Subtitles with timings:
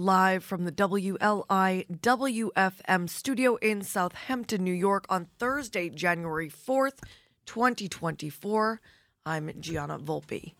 [0.00, 7.02] live from the WLI WFM studio in Southampton, New York on Thursday, January 4th,
[7.44, 8.80] 2024.
[9.26, 10.54] I'm Gianna Volpe.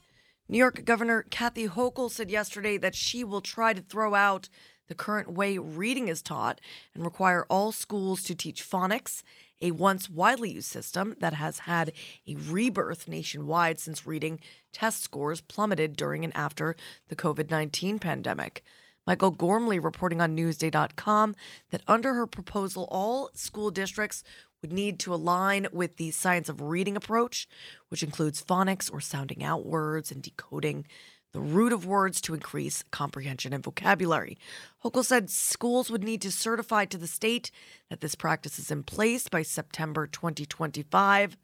[0.46, 4.50] New York Governor Kathy Hochul said yesterday that she will try to throw out
[4.88, 6.60] the current way reading is taught
[6.94, 9.22] and require all schools to teach phonics,
[9.62, 11.92] a once widely used system that has had
[12.28, 14.38] a rebirth nationwide since reading
[14.74, 16.76] test scores plummeted during and after
[17.08, 18.62] the COVID 19 pandemic.
[19.06, 21.34] Michael Gormley reporting on Newsday.com
[21.70, 24.22] that under her proposal, all school districts
[24.62, 27.48] would need to align with the science of reading approach,
[27.88, 30.86] which includes phonics or sounding out words and decoding
[31.32, 34.36] the root of words to increase comprehension and vocabulary.
[34.84, 37.50] Hochul said schools would need to certify to the state
[37.88, 41.36] that this practice is in place by September 2025.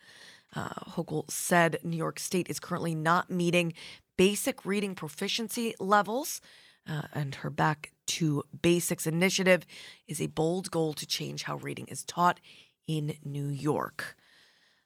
[0.55, 3.75] Uh, Hochul said New York State is currently not meeting
[4.17, 6.41] basic reading proficiency levels.
[6.89, 9.67] Uh, and her Back to Basics initiative
[10.07, 12.39] is a bold goal to change how reading is taught
[12.87, 14.17] in New York.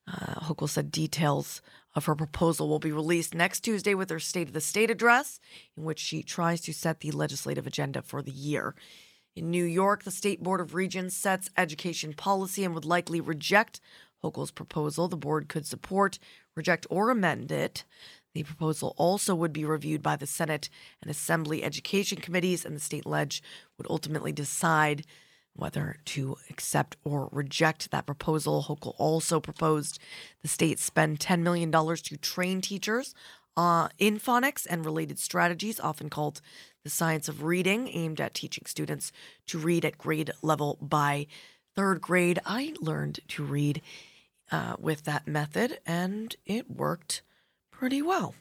[0.08, 1.60] Uh, Hochul said details
[1.94, 5.40] of her proposal will be released next Tuesday with her State of the State address,
[5.76, 8.74] in which she tries to set the legislative agenda for the year.
[9.36, 13.80] In New York, the State Board of Regents sets education policy and would likely reject
[14.22, 15.08] Hochul's proposal.
[15.08, 16.18] The board could support,
[16.56, 17.84] reject, or amend it.
[18.34, 20.68] The proposal also would be reviewed by the Senate
[21.02, 23.42] and Assembly Education Committees, and the state ledge
[23.76, 25.04] would ultimately decide
[25.54, 28.64] whether to accept or reject that proposal.
[28.68, 29.98] Hochul also proposed
[30.42, 33.14] the state spend $10 million to train teachers
[33.56, 36.40] uh, in phonics and related strategies, often called
[36.84, 39.12] the science of reading, aimed at teaching students
[39.46, 41.26] to read at grade level by
[41.74, 42.38] third grade.
[42.46, 43.82] I learned to read
[44.50, 47.22] uh, with that method, and it worked
[47.80, 48.34] pretty well.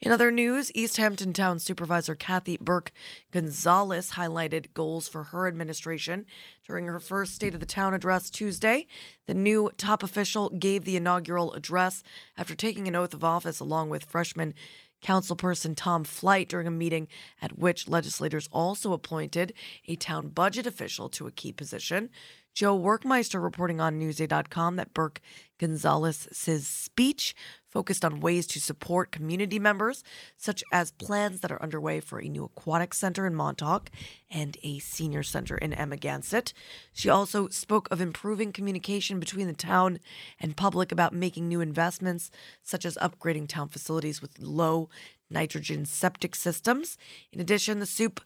[0.00, 2.90] In other news, East Hampton Town Supervisor Kathy Burke
[3.30, 6.24] Gonzalez highlighted goals for her administration
[6.66, 8.86] during her first State of the Town address Tuesday.
[9.26, 12.02] The new top official gave the inaugural address
[12.38, 14.54] after taking an oath of office along with freshman
[15.02, 17.08] councilperson Tom Flight during a meeting
[17.42, 19.52] at which legislators also appointed
[19.86, 22.08] a town budget official to a key position.
[22.54, 25.20] Joe Werkmeister reporting on Newsday.com that Burke
[25.58, 27.34] Gonzalez's speech
[27.68, 30.02] focused on ways to support community members,
[30.36, 33.90] such as plans that are underway for a new aquatic center in Montauk
[34.30, 36.52] and a senior center in Amagansett.
[36.92, 40.00] She also spoke of improving communication between the town
[40.40, 42.30] and public about making new investments,
[42.62, 44.88] such as upgrading town facilities with low
[45.30, 46.96] nitrogen septic systems.
[47.32, 48.20] In addition, the soup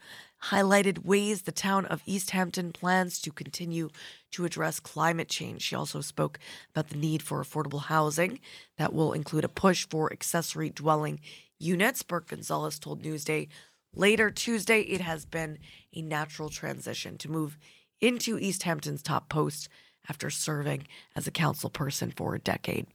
[0.44, 3.90] highlighted ways the town of East Hampton plans to continue
[4.32, 5.62] to address climate change.
[5.62, 6.38] She also spoke
[6.70, 8.41] about the need for affordable housing
[8.76, 11.20] that will include a push for accessory dwelling
[11.58, 12.02] units.
[12.02, 13.48] Burke Gonzalez told Newsday
[13.94, 15.58] later Tuesday it has been
[15.94, 17.58] a natural transition to move
[18.00, 19.68] into East Hampton's top post
[20.08, 22.86] after serving as a council person for a decade.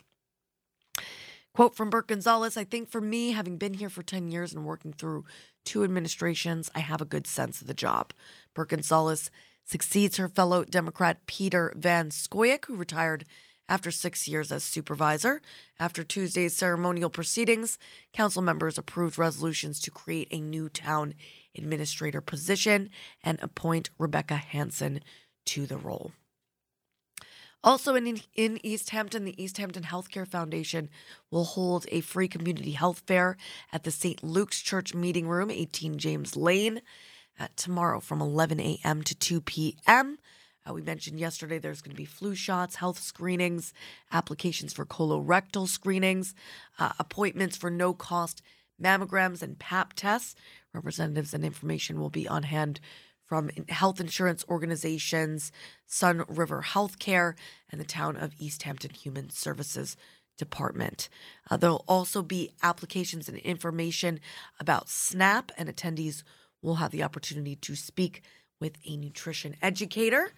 [1.57, 4.63] Quote from Burke Gonzalez I think for me, having been here for 10 years and
[4.63, 5.25] working through
[5.65, 8.13] two administrations, I have a good sense of the job.
[8.53, 9.31] Burke Gonzalez
[9.65, 13.25] succeeds her fellow Democrat Peter Van Scoyoc, who retired
[13.67, 15.41] after six years as supervisor.
[15.79, 17.79] After Tuesday's ceremonial proceedings,
[18.13, 21.15] council members approved resolutions to create a new town
[21.57, 22.91] administrator position
[23.23, 24.99] and appoint Rebecca Hanson
[25.47, 26.11] to the role.
[27.63, 30.89] Also in, in East Hampton, the East Hampton Healthcare Foundation
[31.31, 33.35] will hold a free community health fair
[33.73, 34.23] at the St.
[34.23, 36.81] Luke's Church Meeting Room, 18 James Lane,
[37.39, 39.01] uh, tomorrow from 11 a.m.
[39.03, 40.17] to 2 p.m.
[40.67, 43.73] Uh, we mentioned yesterday there's going to be flu shots, health screenings,
[44.11, 46.35] applications for colorectal screenings,
[46.79, 48.41] uh, appointments for no cost
[48.81, 50.35] mammograms and PAP tests.
[50.73, 52.79] Representatives and information will be on hand
[53.27, 55.51] from health insurance organizations,
[55.85, 57.33] Sun River Healthcare,
[57.69, 59.97] and the town of East Hampton Human Services
[60.37, 61.09] Department.
[61.51, 64.19] Uh, there'll also be applications and information
[64.59, 66.23] about SNAP, and attendees
[66.61, 68.23] will have the opportunity to speak
[68.59, 70.31] with a nutrition educator.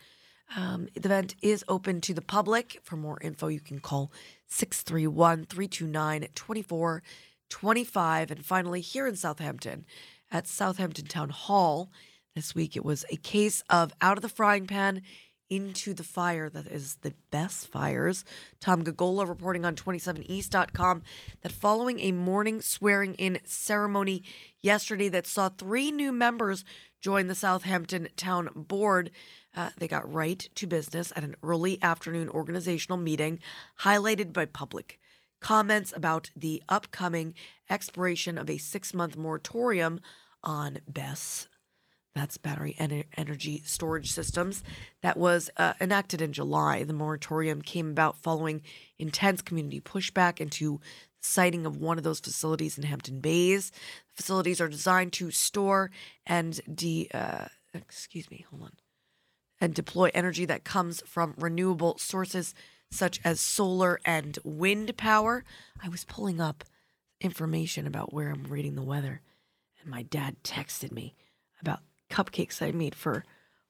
[0.55, 2.79] Um, the event is open to the public.
[2.83, 4.11] For more info, you can call
[4.47, 8.31] 631 329 2425.
[8.31, 9.85] And finally, here in Southampton,
[10.31, 11.91] at Southampton Town Hall,
[12.35, 12.75] this week.
[12.75, 15.01] It was a case of out of the frying pan
[15.49, 18.23] into the fire that is the BESS fires.
[18.59, 21.01] Tom Gogola reporting on 27east.com
[21.41, 24.23] that following a morning swearing in ceremony
[24.61, 26.63] yesterday that saw three new members
[27.01, 29.09] join the Southampton Town Board,
[29.55, 33.39] uh, they got right to business at an early afternoon organizational meeting
[33.81, 34.99] highlighted by public
[35.39, 37.33] comments about the upcoming
[37.69, 40.01] expiration of a six month moratorium
[40.43, 41.47] on Bess
[42.15, 44.63] That's battery ener- energy storage systems.
[45.01, 46.83] That was uh, enacted in July.
[46.83, 48.61] The moratorium came about following
[48.97, 53.71] intense community pushback into the siting of one of those facilities in Hampton Bays.
[54.13, 55.91] Facilities are designed to store
[56.25, 58.71] and de uh, excuse me, hold on,
[59.61, 62.55] and deploy energy that comes from renewable sources
[62.91, 65.43] such as solar and wind power.
[65.81, 66.63] I was pulling up
[67.21, 69.21] information about where I'm reading the weather,
[69.79, 71.15] and my dad texted me
[71.61, 73.23] about cupcakes I made for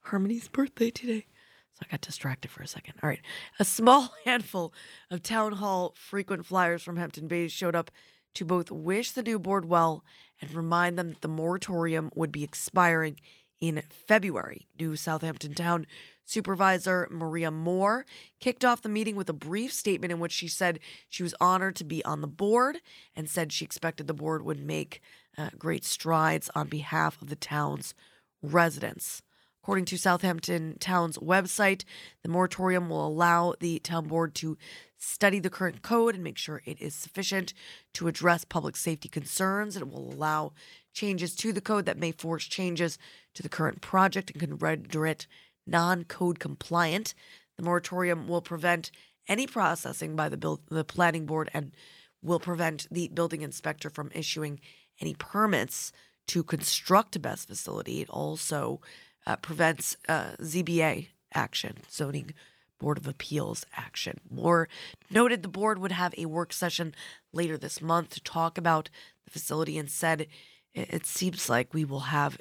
[0.04, 1.26] Harmony's birthday today.
[1.74, 2.96] So I got distracted for a second.
[3.02, 3.22] All right.
[3.60, 4.74] A small handful
[5.10, 7.92] of town hall frequent flyers from Hampton Bays showed up
[8.36, 10.04] to both wish the new board well
[10.42, 13.20] and remind them that the moratorium would be expiring
[13.60, 14.68] in February.
[14.80, 15.86] New Southampton Town
[16.24, 18.06] Supervisor Maria Moore
[18.40, 21.76] kicked off the meeting with a brief statement in which she said she was honored
[21.78, 22.78] to be on the board
[23.16, 25.02] and said she expected the board would make
[25.38, 27.96] uh, great strides on behalf of the town's
[28.42, 29.22] residents.
[29.62, 31.84] According to Southampton Town's website,
[32.24, 34.58] the moratorium will allow the town board to
[34.98, 37.54] study the current code and make sure it is sufficient
[37.94, 39.76] to address public safety concerns.
[39.76, 40.54] It will allow
[40.94, 42.98] changes to the code that may force changes
[43.36, 45.28] to the current project and can render it
[45.68, 47.14] non code compliant.
[47.58, 48.92] The moratorium will prevent
[49.28, 51.74] any processing by the, build, the planning board and
[52.22, 54.60] will prevent the building inspector from issuing
[55.00, 55.92] any permits
[56.30, 58.02] to construct a BESS facility.
[58.02, 58.82] It also
[59.26, 62.36] uh, prevents uh, ZBA action, zoning
[62.78, 64.20] board of appeals action.
[64.30, 64.70] Moore
[65.10, 66.94] noted the board would have a work session
[67.34, 68.92] later this month to talk about
[69.26, 72.38] the facility and said it, it seems like we will have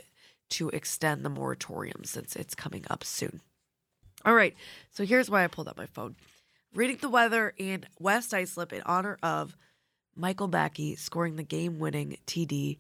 [0.51, 3.41] to extend the moratorium since it's coming up soon.
[4.27, 4.55] All right,
[4.91, 6.15] so here's why I pulled up my phone.
[6.75, 9.57] Reading the weather in West Islip in honor of
[10.15, 12.77] Michael Backey scoring the game-winning TD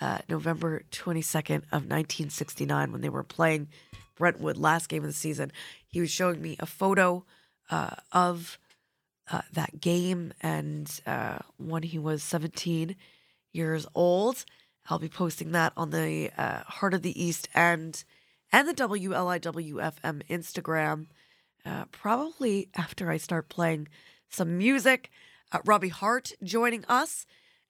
[0.00, 3.68] uh, November 22nd of 1969 when they were playing
[4.16, 5.52] Brentwood last game of the season.
[5.86, 7.24] He was showing me a photo
[7.70, 8.58] uh, of
[9.30, 12.96] uh, that game and uh, when he was 17
[13.52, 14.44] years old.
[14.88, 18.04] I'll be posting that on the uh, Heart of the East End
[18.52, 21.06] and the WLIWFM Instagram.
[21.64, 23.88] Uh, probably after I start playing
[24.28, 25.10] some music.
[25.64, 27.26] Robbie Harte joining us,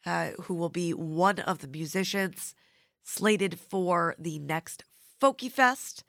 [0.06, 2.54] uh, who will be one of the musicians
[3.02, 4.84] slated for the next
[5.20, 6.04] Folkie Fest.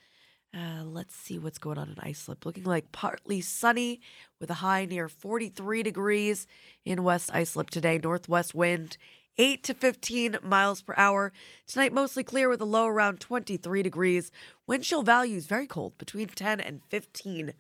[0.56, 2.45] Uh, let's see what's going on in Islip.
[2.45, 4.00] Looking like partly sunny
[4.39, 6.47] with a high near 43 degrees
[6.86, 8.00] in West Islip today.
[8.01, 8.97] Northwest wind
[9.38, 11.33] 8 to 15 miles per hour.
[11.68, 14.31] Tonight, mostly clear with a low around 23 degrees.
[14.65, 17.53] Wind chill values very cold, between 10 and 15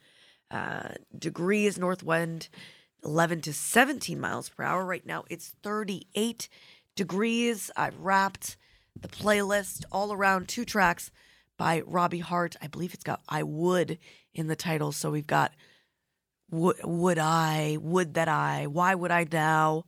[0.51, 1.77] uh, degrees.
[1.77, 2.47] North wind
[3.05, 4.85] 11 to 17 miles per hour.
[4.85, 6.49] Right now, it's 38
[6.95, 7.71] degrees.
[7.77, 8.57] I've wrapped
[8.99, 11.11] the playlist all around two tracks
[11.57, 12.55] by Robbie Harte.
[12.61, 13.99] I believe it's got I Would
[14.33, 14.91] in the title.
[14.91, 15.53] So we've got
[16.51, 19.85] Would, would I, Would That I, Why Would I Now?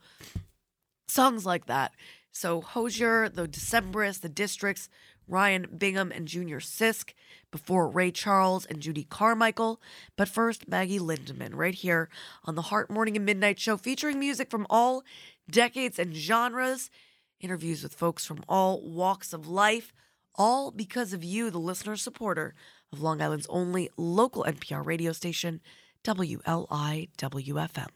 [1.08, 1.94] songs like that.
[2.32, 4.90] So Hozier, the Decemberists, the Districts,
[5.28, 7.14] Ryan Bingham and Junior Sisk
[7.52, 9.82] before Ray Charles and Judy Carmichael.
[10.16, 12.10] But first, Maggie Lindemann, right here
[12.46, 15.04] on the Heart Morning and Midnight Show, featuring music from all
[15.50, 16.90] decades and genres,
[17.40, 19.94] interviews with folks from all walks of life,
[20.36, 22.54] all because of you, the listener supporter
[22.92, 25.62] of Long Island's only local NPR radio station,
[26.04, 27.88] WLIWFM.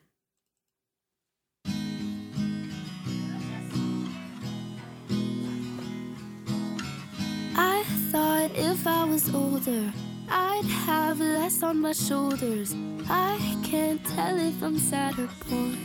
[9.25, 9.93] Was older,
[10.29, 12.73] I'd have less on my shoulders.
[13.09, 15.77] I can't tell if I'm sad or bored.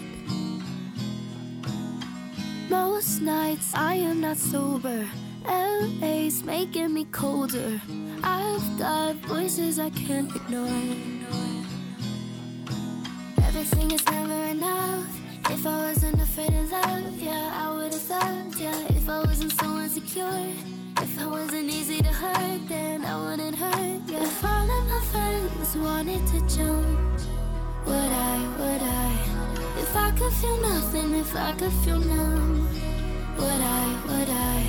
[2.69, 5.07] Most nights I am not sober.
[5.45, 7.81] LA's making me colder.
[8.23, 10.83] I've got voices I can't ignore.
[13.49, 15.07] Everything is never enough.
[15.51, 18.87] If I wasn't afraid of love, yeah, I would've thought, yeah.
[18.89, 20.86] If I wasn't so insecure.
[21.17, 24.03] If I wasn't easy to hurt, then I wouldn't hurt.
[24.07, 27.21] If all of my friends wanted to jump,
[27.87, 29.13] would I, would I?
[29.81, 32.69] If I could feel nothing, if I could feel numb,
[33.39, 34.61] would I, would I?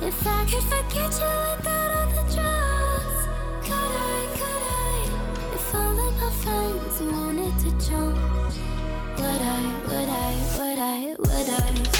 [0.00, 3.22] If I could forget you without the drugs,
[3.60, 4.96] could I, could I?
[5.52, 8.16] If all of my friends wanted to jump,
[9.18, 11.91] would I, would I, would I, would I?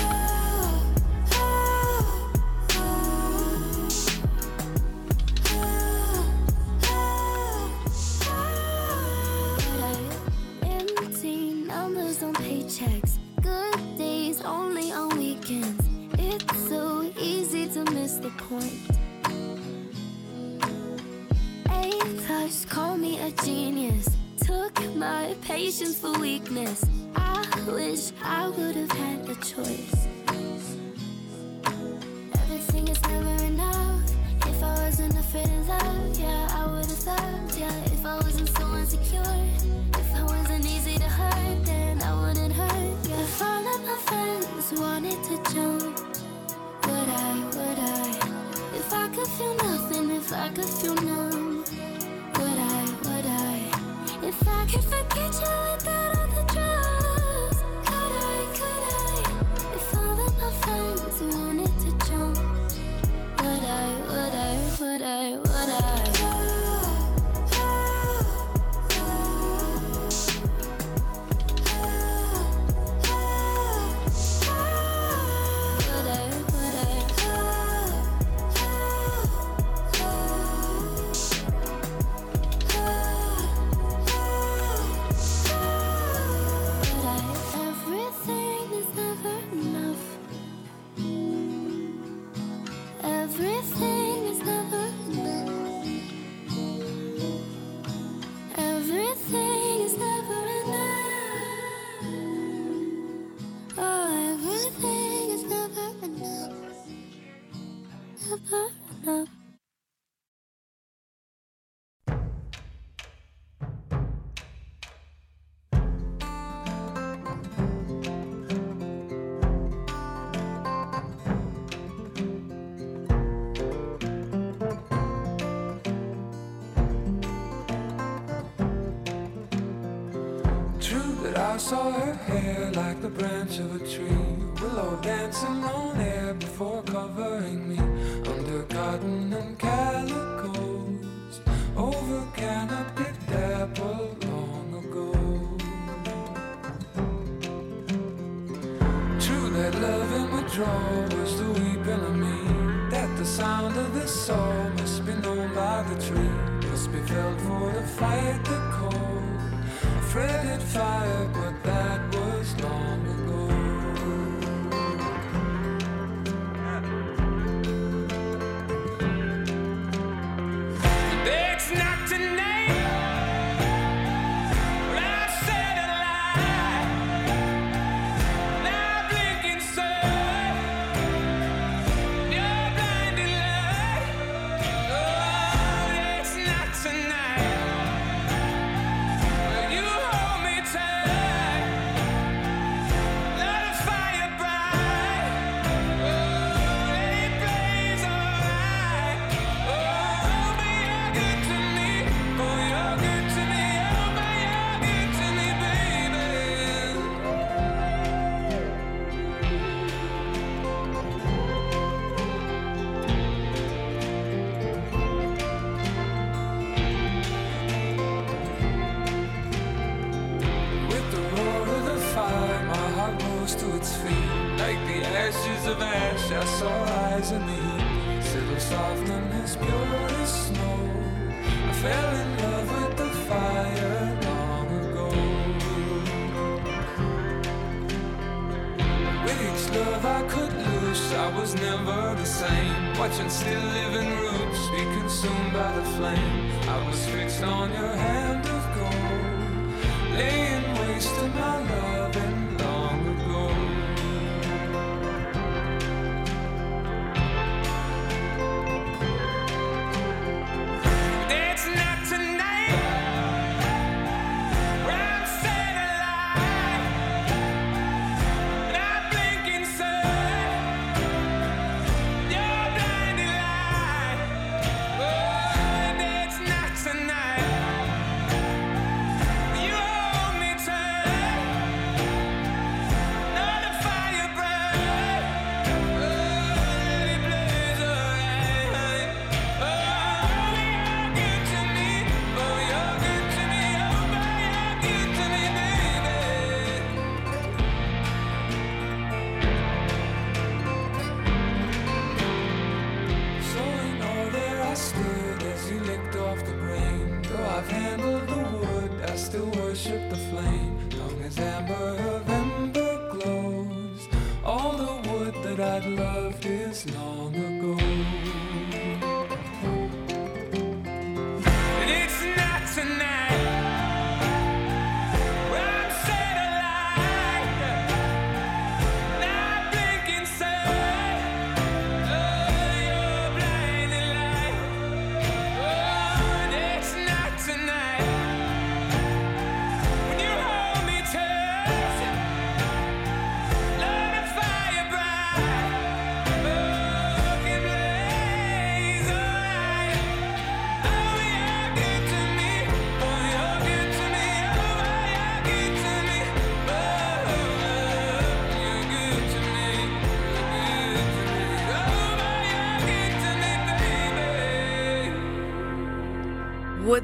[131.73, 134.19] saw her hair like the branch of a tree,
[134.61, 136.12] willow dancing on it.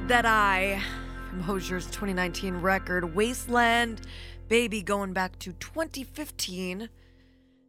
[0.08, 0.80] That I
[1.28, 4.00] from Hozier's 2019 record, Wasteland
[4.48, 6.88] Baby, going back to 2015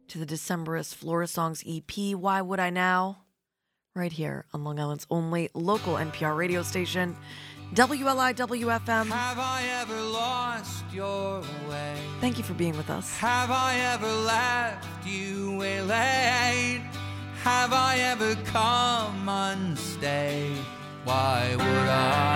[0.08, 3.24] to the Decemberist Flora Songs EP, Why Would I Now?
[3.94, 7.14] Right here on Long Island's only local NPR radio station,
[7.74, 9.08] WLIWFM.
[9.08, 11.94] Have I ever lost your way?
[12.22, 13.18] Thank you for being with us.
[13.18, 16.82] Have I ever left you way late?
[17.42, 20.56] Have I ever come unstayed?
[21.04, 22.29] Why would I?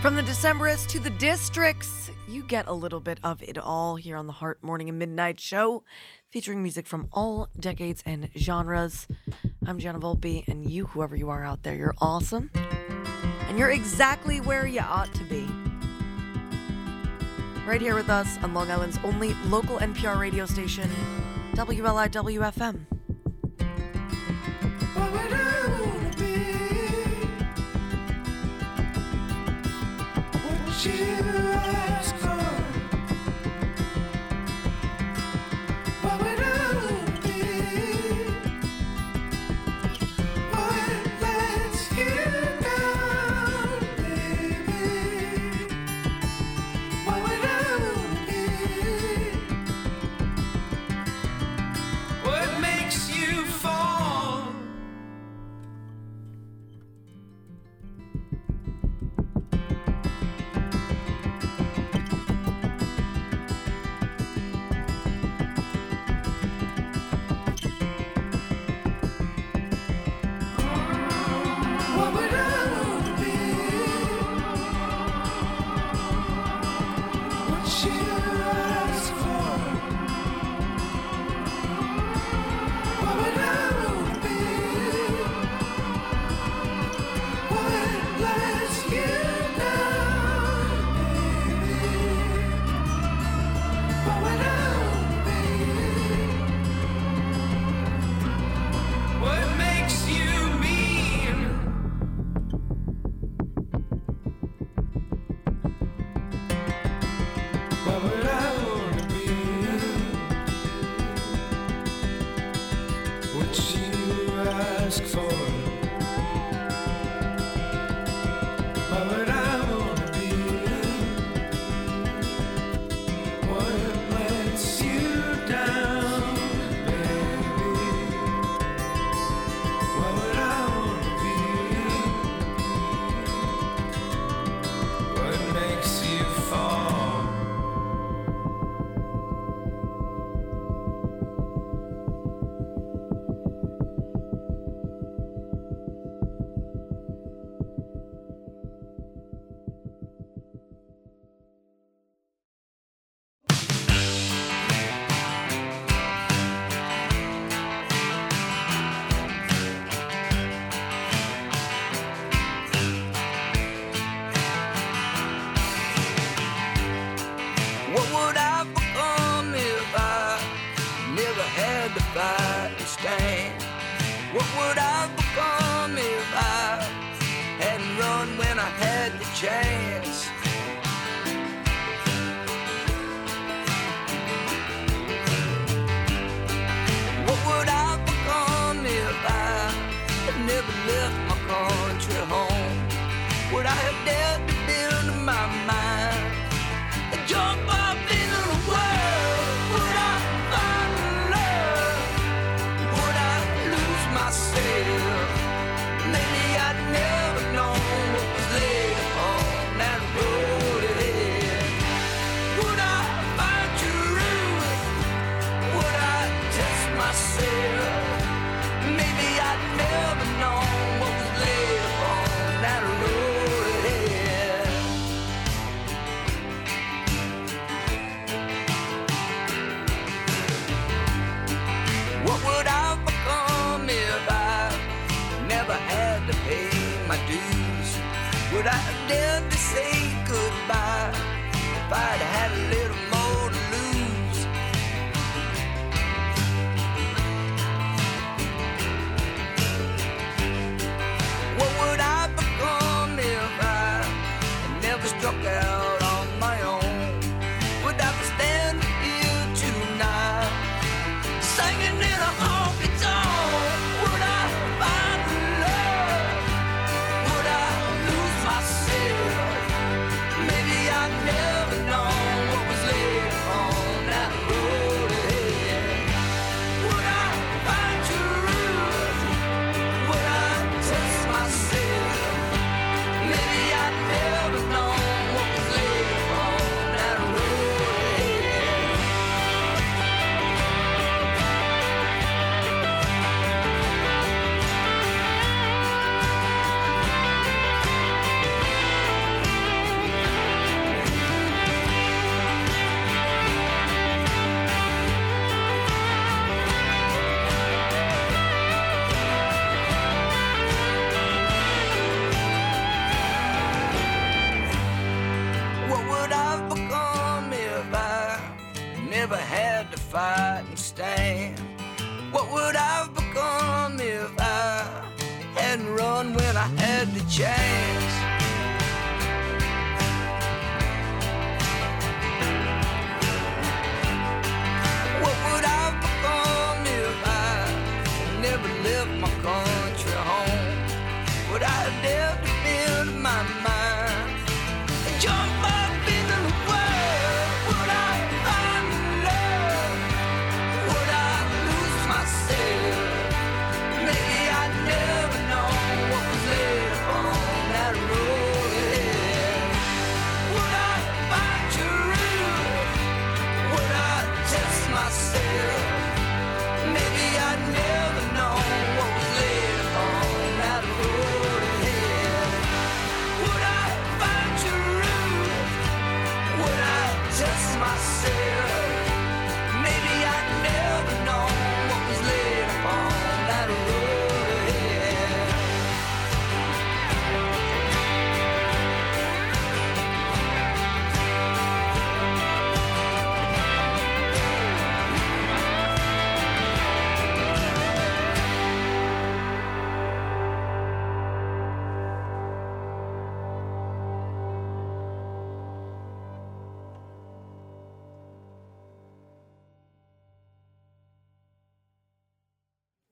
[0.00, 4.16] From the Decemberists to the districts, you get a little bit of it all here
[4.16, 5.82] on the Heart Morning and Midnight Show,
[6.30, 9.08] featuring music from all decades and genres.
[9.66, 12.48] I'm Gianna Volpe, and you, whoever you are out there, you're awesome.
[13.48, 15.48] And you're exactly where you ought to be.
[17.66, 20.88] Right here with us on Long Island's only local NPR radio station,
[21.54, 22.97] WLIWFM.
[30.86, 32.37] you ask for?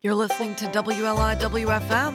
[0.07, 2.15] You're listening to WLI WFM.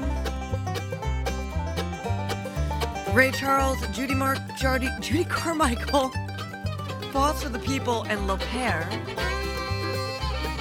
[3.13, 6.09] Ray Charles, Judy Mark, Judy, Judy Carmichael,
[7.11, 8.87] Foster the People, and Lopaire.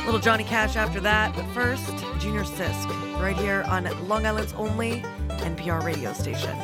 [0.06, 1.86] Little Johnny Cash after that, but first,
[2.18, 6.56] Junior Sisk, right here on Long Island's only NPR radio station.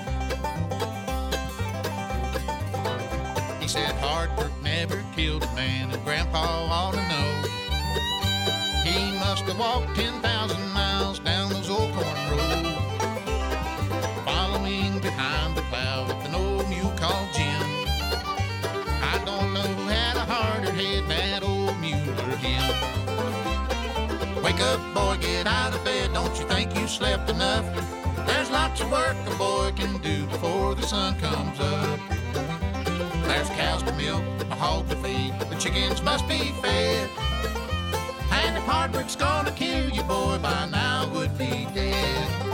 [3.61, 7.65] He said hard work never killed a man, and Grandpa ought to know.
[8.96, 12.68] He must have walked 10,000 miles down those old corn roads,
[14.24, 17.62] following behind the plow with an old mule called Jim.
[19.12, 22.64] I don't know who had a harder head, that old mule or him.
[24.42, 26.14] Wake up, boy, get out of bed.
[26.14, 27.66] Don't you think you slept enough?
[28.26, 32.00] There's lots of work a boy can do before the sun comes up.
[33.28, 37.11] There's cows to milk, a hog to feed, the chickens must be fed.
[38.66, 42.45] Hard work's gonna kill you, boy, by now would be dead.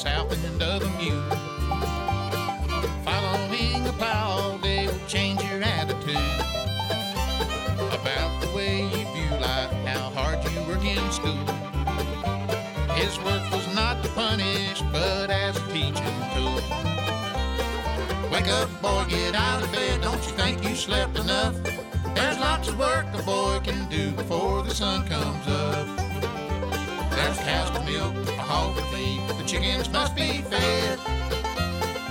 [0.00, 1.22] South end of the mule.
[3.04, 6.16] Following a plow all day will change your attitude
[8.00, 11.44] about the way you view life, how hard you work in school.
[12.96, 16.62] His work was not to punish, but as a teaching tool.
[18.32, 20.00] Wake up, boy, get out of bed.
[20.00, 21.54] Don't you think you slept enough?
[22.14, 25.86] There's lots of work a boy can do before the sun comes up.
[27.10, 30.98] There's cows to milk, hog to feed, the chickens must be fed.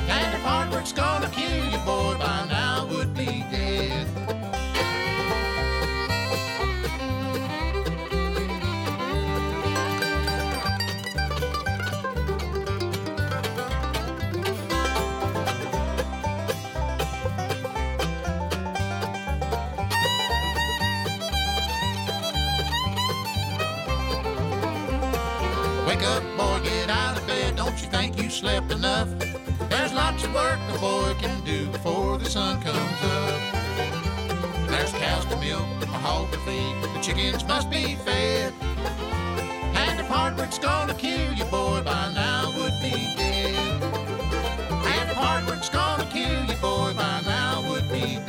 [0.07, 2.58] And if hard work's gonna kill you, boy, by now
[28.39, 29.09] slept enough?
[29.69, 33.41] There's lots of work a boy can do before the sun comes up.
[34.69, 38.53] There's cows to milk, a hog to feed, the chickens must be fed.
[39.75, 43.83] And hard work's gonna kill you, boy, by now would be dead.
[44.95, 48.28] And hard work's gonna kill you, boy, by now would be dead.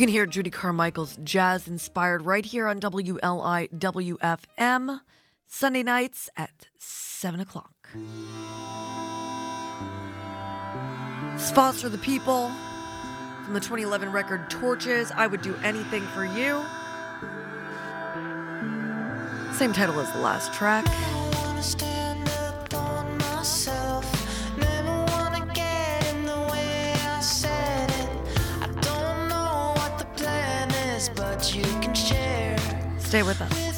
[0.00, 3.20] can hear Judy Carmichael's jazz inspired right here on WLIWFM
[5.46, 7.90] Sunday nights at 7 o'clock.
[11.52, 12.50] Foster the People
[13.44, 15.12] from the 2011 record Torches.
[15.12, 16.64] I would do anything for you.
[19.52, 20.86] Same title as the last track.
[33.10, 33.69] Stay with us.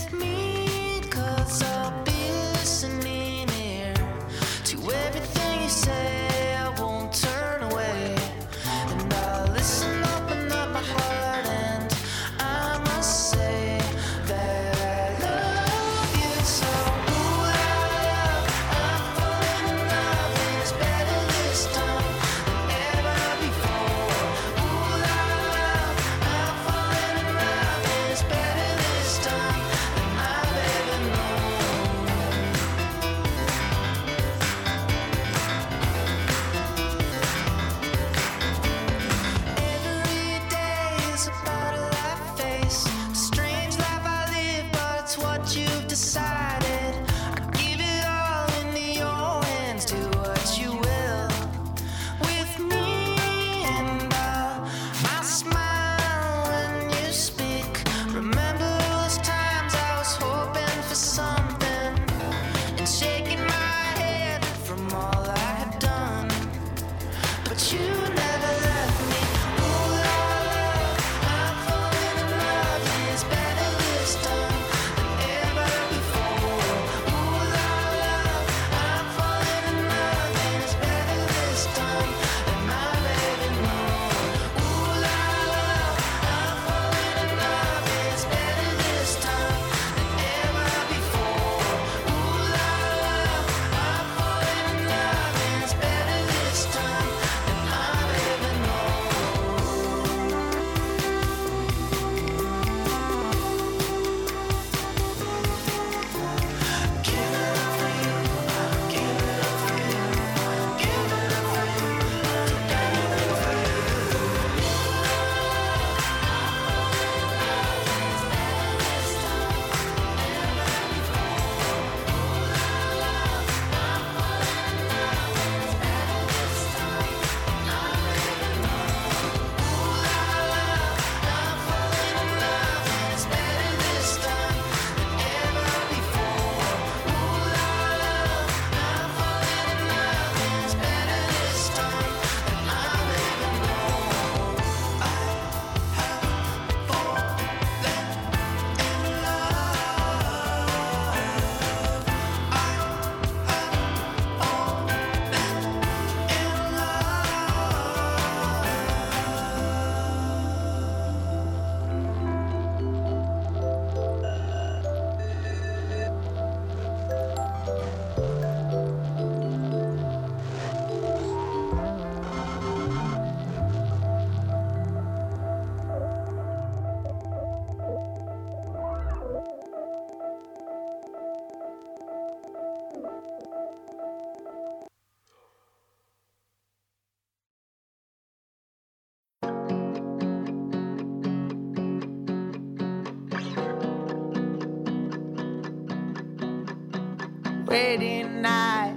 [197.73, 198.95] Wedding night,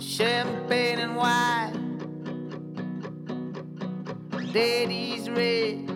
[0.00, 1.98] champagne and wine,
[4.50, 5.86] daddy's red,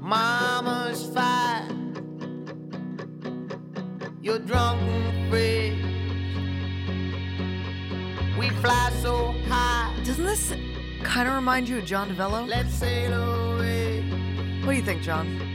[0.00, 1.92] mama's fine,
[4.22, 5.76] you're drunken free.
[8.38, 10.54] We fly so high, Doesn't this
[11.02, 12.48] kind of remind you of John DeVello?
[12.48, 14.00] let's sail away.
[14.64, 15.49] What do you think, John?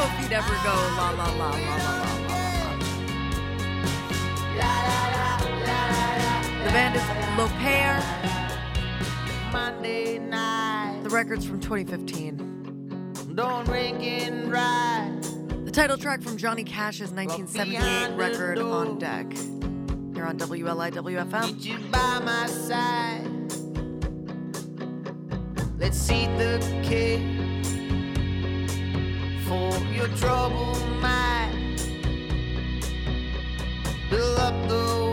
[0.00, 2.72] Know if he'd ever go la la la la la la la la.
[6.64, 7.02] The band is
[7.60, 8.02] Père.
[9.52, 13.34] Monday night, The record's from 2015.
[13.34, 15.22] don't ring and ride.
[15.64, 19.32] The title track from Johnny Cash's 1978 record On Deck.
[20.14, 21.42] Here on WLIWFM.
[21.46, 23.26] Meet you by my side.
[25.78, 27.39] Let's see the kid for
[30.00, 31.82] your troubled mind.
[34.08, 35.09] Build up the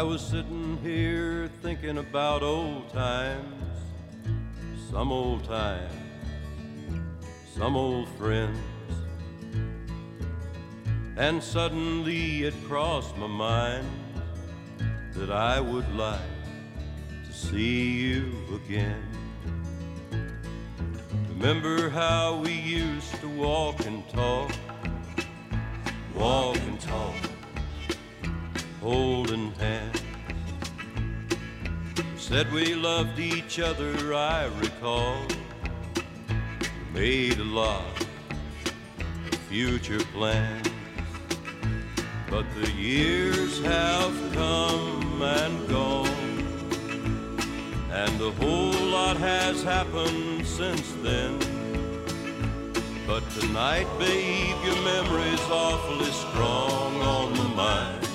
[0.00, 3.76] I was sitting here thinking about old times,
[4.90, 5.92] some old times,
[7.54, 8.56] some old friends.
[11.18, 13.86] And suddenly it crossed my mind
[15.16, 16.18] that I would like
[17.26, 19.06] to see you again.
[21.28, 24.50] Remember how we used to walk and talk,
[26.14, 27.29] walk and talk
[28.80, 30.00] holding hands.
[32.16, 35.26] Said we loved each other, I recall.
[36.94, 38.00] We made a lot
[39.32, 40.68] of future plans.
[42.30, 46.06] But the years have come and gone,
[47.90, 51.38] and a whole lot has happened since then.
[53.06, 58.09] But tonight, babe, your memory's awfully strong on my mind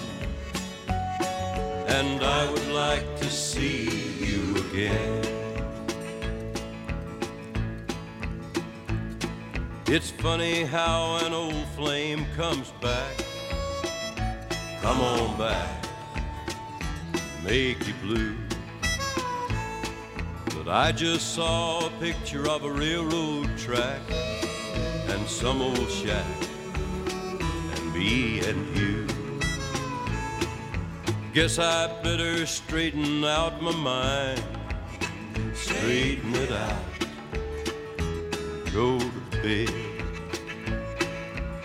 [1.88, 5.22] and I would like to see you again.
[9.88, 13.14] It's funny how an old flame comes back.
[14.82, 15.86] Come on back,
[17.44, 18.36] make you blue.
[20.56, 24.02] But I just saw a picture of a railroad track
[25.10, 26.26] and some old shack
[27.76, 29.15] and me and you.
[31.36, 34.42] Guess I better straighten out my mind,
[35.54, 36.86] straighten it out,
[38.72, 39.70] go to bed,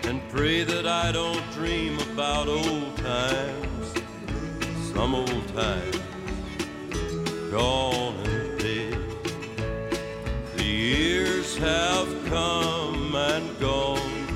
[0.03, 3.93] and pray that I don't dream about old times,
[4.93, 6.01] some old times
[7.49, 8.97] gone and dead.
[10.57, 14.27] The years have come and gone,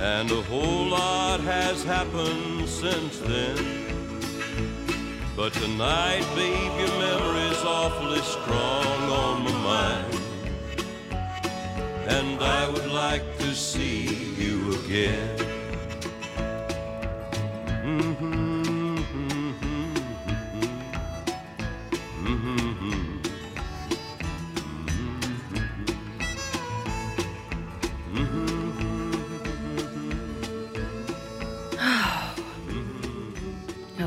[0.00, 3.81] and a whole lot has happened since then.
[5.34, 10.20] But tonight, babe, your memory's awfully strong on my mind.
[12.06, 15.38] And I would like to see you again.
[17.82, 18.41] Gotta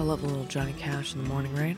[0.06, 1.78] love a little Johnny Cash in the morning, right?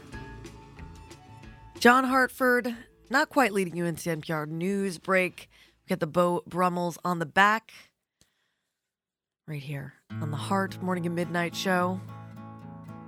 [1.79, 2.75] John Hartford,
[3.09, 5.49] not quite leading you into NPR news break.
[5.85, 7.71] We got the Beau Brummels on the back,
[9.47, 12.01] right here on the Heart Morning and Midnight Show.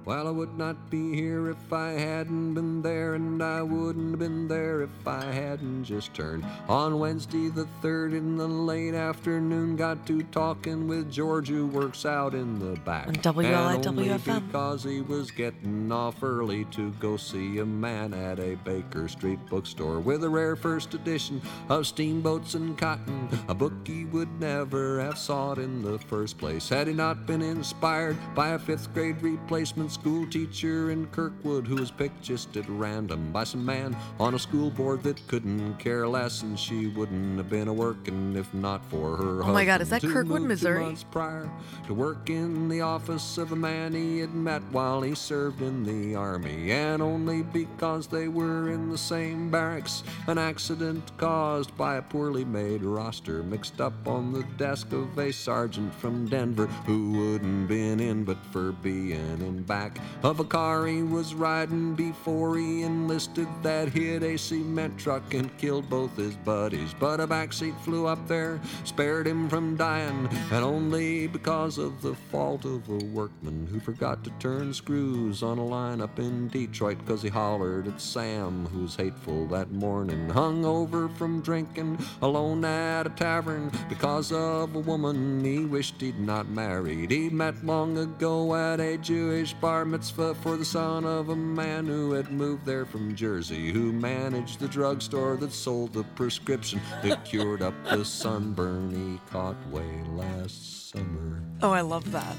[0.09, 4.19] Well, I would not be here if I hadn't been there, and I wouldn't have
[4.19, 6.43] been there if I hadn't just turned.
[6.67, 12.07] On Wednesday the 3rd in the late afternoon, got to talking with George, who works
[12.07, 13.05] out in the back.
[13.05, 18.39] On And only because he was getting off early to go see a man at
[18.39, 21.39] a Baker Street bookstore with a rare first edition
[21.69, 26.67] of Steamboats and Cotton, a book he would never have sought in the first place
[26.67, 31.75] had he not been inspired by a fifth grade replacement school teacher in Kirkwood who
[31.75, 36.07] was picked just at random by some man on a school board that couldn't care
[36.07, 39.43] less, and she wouldn't have been a working if not for her.
[39.43, 40.95] Oh my God, is that Kirkwood, Missouri?
[41.11, 41.49] prior
[41.87, 45.83] to work in the office of a man he had met while he served in
[45.83, 46.71] the army.
[46.71, 52.45] And only because they were in the same barracks, an accident caused by a poorly
[52.45, 57.99] made roster mixed up on the desk of a sergeant from Denver who wouldn't been
[57.99, 59.88] in but for being in back
[60.23, 65.55] of a car he was riding before he enlisted that hit a cement truck and
[65.57, 66.93] killed both his buddies.
[66.99, 72.15] But a backseat flew up there, spared him from dying, and only because of the
[72.15, 76.97] fault of a workman who forgot to turn screws on a line up in Detroit
[76.99, 82.65] because he hollered at Sam, who was hateful that morning, hung over from drinking alone
[82.65, 87.11] at a tavern because of a woman he wished he'd not married.
[87.11, 91.85] He met long ago at a Jewish bar mitzvah for the son of a man
[91.85, 97.23] who had moved there from Jersey, who managed the drugstore that sold the prescription that
[97.25, 101.43] cured up the sunburn he caught way last summer.
[101.61, 102.35] Oh, I love that.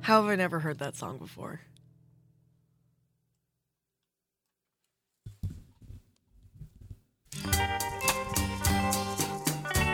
[0.00, 1.60] How have I never heard that song before?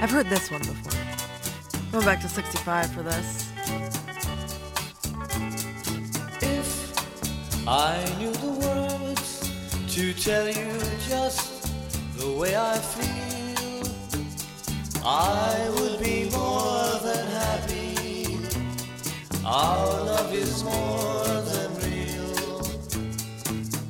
[0.03, 1.91] I've heard this one before.
[1.91, 3.46] Going back to 65 for this.
[7.69, 9.51] I knew the words
[9.89, 11.69] to tell you just
[12.17, 13.83] the way I feel,
[15.05, 18.39] I would be more than happy.
[19.45, 22.61] Our love is more than real.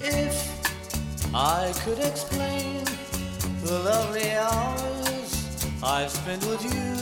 [0.00, 2.82] If I could explain
[3.62, 6.96] the lovely hours I've spent with you,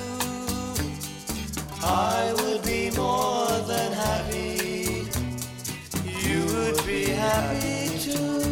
[1.85, 4.64] I would be more than happy.
[6.35, 8.43] You would be happy too.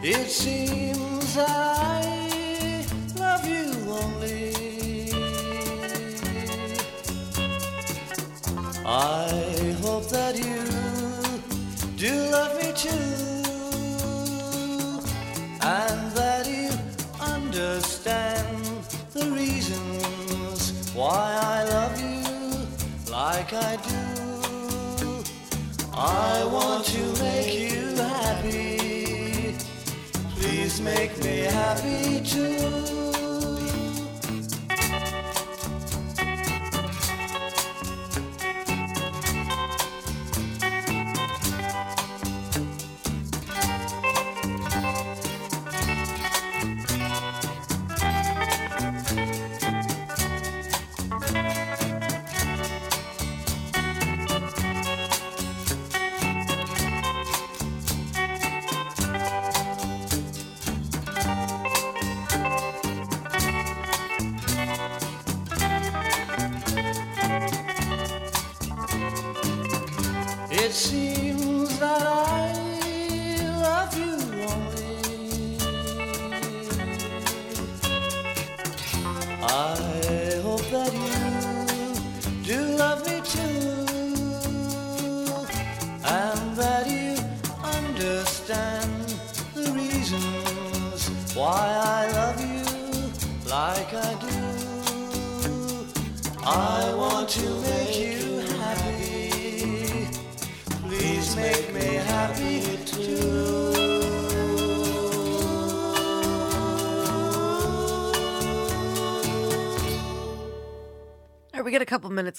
[0.00, 4.52] It seems I love you only.
[8.86, 10.62] I hope that you
[11.96, 13.48] do love me too,
[15.60, 16.70] and that you
[17.20, 24.25] understand the reasons why I love you like I do.
[25.98, 29.54] I want to make you happy.
[30.36, 33.05] Please make me happy too.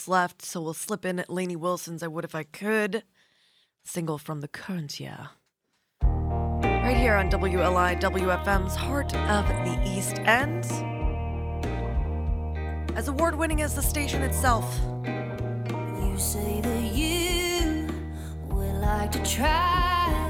[0.07, 3.03] Left, so we'll slip in Lainey Wilson's I Would If I Could,
[3.83, 5.29] single from the current year.
[6.01, 10.65] Right here on WLI WFM's Heart of the East End.
[12.95, 17.87] As award winning as the station itself, You say that you
[18.47, 20.26] would like to try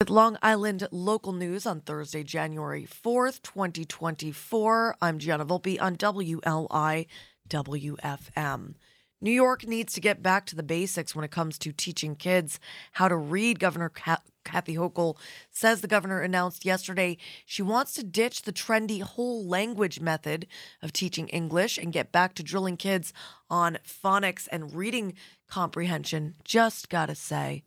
[0.00, 4.96] with Long Island local news on Thursday, January 4th, 2024.
[5.02, 7.06] I'm Gianna Volpe on WLI
[7.50, 8.74] WFM.
[9.20, 12.58] New York needs to get back to the basics when it comes to teaching kids
[12.92, 13.60] how to read.
[13.60, 15.18] Governor Kathy Hochul
[15.50, 20.46] says the governor announced yesterday she wants to ditch the trendy whole language method
[20.80, 23.12] of teaching English and get back to drilling kids
[23.50, 25.12] on phonics and reading
[25.46, 26.36] comprehension.
[26.42, 27.64] Just gotta say,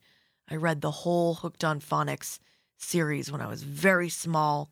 [0.54, 2.38] I read the whole Hooked on Phonics
[2.78, 4.70] series when I was very small.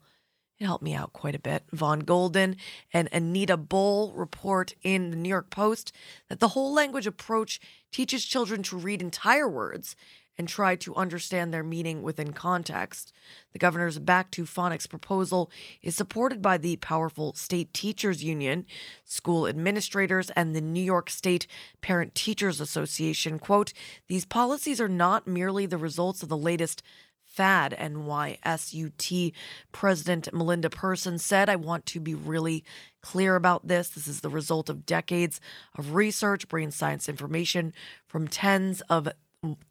[0.60, 1.64] It helped me out quite a bit.
[1.72, 2.58] Vaughn Golden
[2.94, 5.92] and Anita Bull report in the New York Post
[6.30, 7.60] that the whole language approach
[7.92, 9.96] teaches children to read entire words
[10.38, 13.14] and try to understand their meaning within context.
[13.54, 15.52] The governor's Back to Phonics proposal
[15.82, 18.66] is supported by the powerful State Teachers Union,
[19.06, 21.48] school administrators, and the New York State
[21.82, 23.40] Parent Teachers Association.
[23.40, 23.74] Quote,
[24.08, 26.82] these policies are not merely the results of the latest
[27.32, 29.32] fad NYSUT
[29.72, 32.66] President Melinda Person said, I want to be really
[33.02, 33.90] clear about this.
[33.90, 35.40] This is the result of decades
[35.78, 37.74] of research, brain science information
[38.06, 39.08] from tens of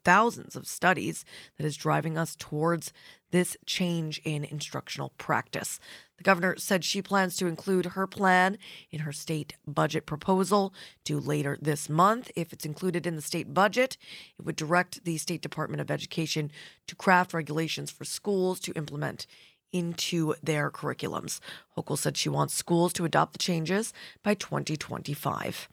[0.03, 1.23] thousands of studies
[1.57, 2.91] that is driving us towards
[3.31, 5.79] this change in instructional practice.
[6.17, 8.57] The governor said she plans to include her plan
[8.91, 10.73] in her state budget proposal
[11.05, 12.29] due later this month.
[12.35, 13.95] If it's included in the state budget,
[14.37, 16.51] it would direct the State Department of Education
[16.87, 19.25] to craft regulations for schools to implement
[19.71, 21.39] into their curriculums.
[21.77, 25.69] Hochul said she wants schools to adopt the changes by 2025.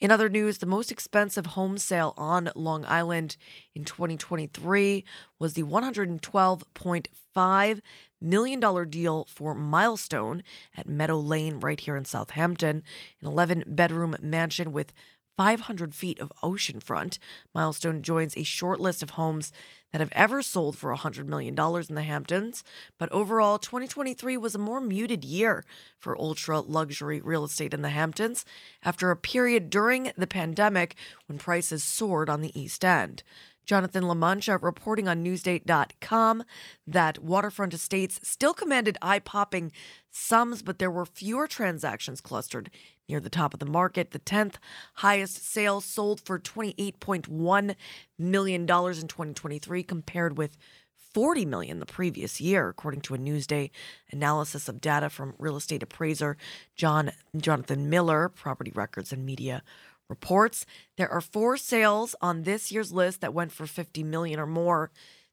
[0.00, 3.36] In other news, the most expensive home sale on Long Island
[3.74, 5.04] in 2023
[5.38, 7.80] was the $112.5
[8.18, 10.42] million deal for Milestone
[10.74, 12.82] at Meadow Lane, right here in Southampton,
[13.20, 14.94] an 11 bedroom mansion with
[15.40, 17.18] 500 feet of oceanfront.
[17.54, 19.54] Milestone joins a short list of homes
[19.90, 21.54] that have ever sold for $100 million
[21.88, 22.62] in the Hamptons.
[22.98, 25.64] But overall, 2023 was a more muted year
[25.98, 28.44] for ultra luxury real estate in the Hamptons
[28.82, 30.94] after a period during the pandemic
[31.26, 33.22] when prices soared on the East End.
[33.64, 36.44] Jonathan LaMantia reporting on Newsday.com
[36.86, 39.72] that waterfront estates still commanded eye popping
[40.10, 42.70] sums, but there were fewer transactions clustered
[43.10, 44.12] near the top of the market.
[44.12, 44.54] The 10th
[44.94, 47.74] highest sale sold for $28.1
[48.18, 50.56] million in 2023, compared with
[51.12, 53.70] 40 million the previous year, according to a Newsday
[54.12, 56.36] analysis of data from real estate appraiser
[56.76, 59.62] John Jonathan Miller, Property Records and Media
[60.08, 60.64] reports.
[60.96, 64.90] There are four sales on this year's list that went for 50 million or more,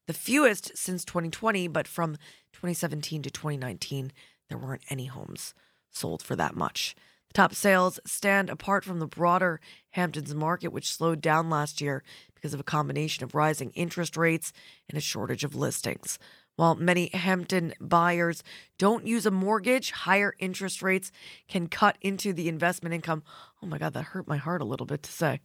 [0.07, 2.15] the fewest since 2020, but from
[2.53, 4.11] 2017 to 2019,
[4.49, 5.53] there weren't any homes
[5.91, 6.95] sold for that much.
[7.33, 9.59] Top sales stand apart from the broader
[9.91, 12.03] Hamptons market, which slowed down last year
[12.33, 14.53] because of a combination of rising interest rates
[14.89, 16.17] and a shortage of listings.
[16.55, 18.43] While many Hampton buyers
[18.79, 21.11] don't use a mortgage, higher interest rates
[21.47, 23.23] can cut into the investment income.
[23.61, 25.39] Oh my God, that hurt my heart a little bit to say.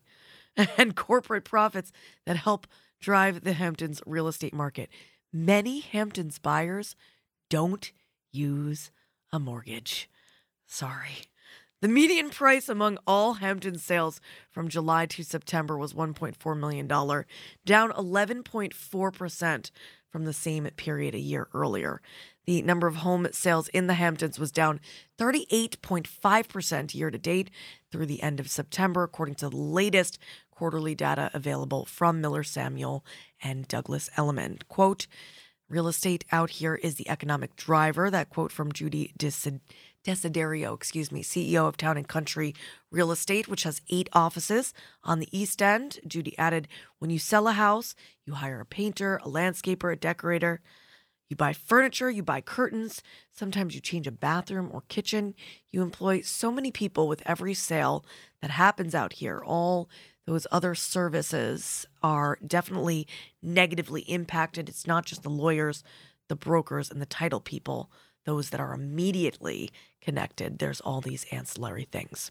[0.77, 1.93] And corporate profits
[2.27, 2.67] that help
[3.01, 4.91] drive the Hamptons real estate market.
[5.33, 6.95] Many Hamptons buyers
[7.49, 7.91] don't
[8.33, 8.91] use
[9.33, 10.11] a mortgage.
[10.67, 11.32] Sorry.
[11.83, 14.21] The median price among all Hampton sales
[14.53, 19.71] from July to September was $1.4 million, down 11.4%
[20.09, 22.01] from the same period a year earlier.
[22.45, 24.79] The number of home sales in the Hamptons was down
[25.19, 27.51] 38.5% year to date
[27.91, 30.21] through the end of September, according to the latest
[30.53, 33.05] quarterly data available from Miller Samuel
[33.43, 34.59] and Douglas Elliman.
[34.69, 35.09] Quote,
[35.69, 38.11] Real estate out here is the economic driver.
[38.11, 39.61] That quote from Judy Desiderio,
[40.05, 42.55] Desiderio, excuse me, CEO of Town and Country
[42.91, 44.75] Real Estate, which has eight offices
[45.05, 46.01] on the East End.
[46.07, 47.95] Judy added, when you sell a house,
[48.25, 50.61] you hire a painter, a landscaper, a decorator.
[51.29, 53.01] You buy furniture, you buy curtains.
[53.31, 55.35] Sometimes you change a bathroom or kitchen.
[55.71, 58.05] You employ so many people with every sale
[58.43, 59.43] that happens out here.
[59.43, 59.89] All
[60.27, 63.07] those other services are definitely
[63.43, 64.69] negatively impacted.
[64.69, 65.83] It's not just the lawyers,
[66.29, 67.91] the brokers, and the title people,
[68.25, 69.71] those that are immediately
[70.01, 70.59] connected.
[70.59, 72.31] There's all these ancillary things.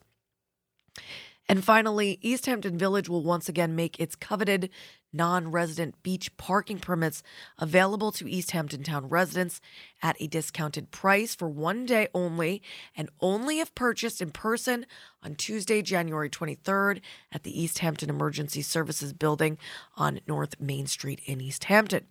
[1.52, 4.70] And finally, East Hampton Village will once again make its coveted
[5.12, 7.24] non resident beach parking permits
[7.58, 9.60] available to East Hampton Town residents
[10.02, 12.62] at a discounted price for one day only
[12.96, 14.86] and only if purchased in person
[15.22, 17.02] on Tuesday, January 23rd
[17.34, 19.58] at the East Hampton Emergency Services Building
[19.98, 22.08] on North Main Street in East Hampton.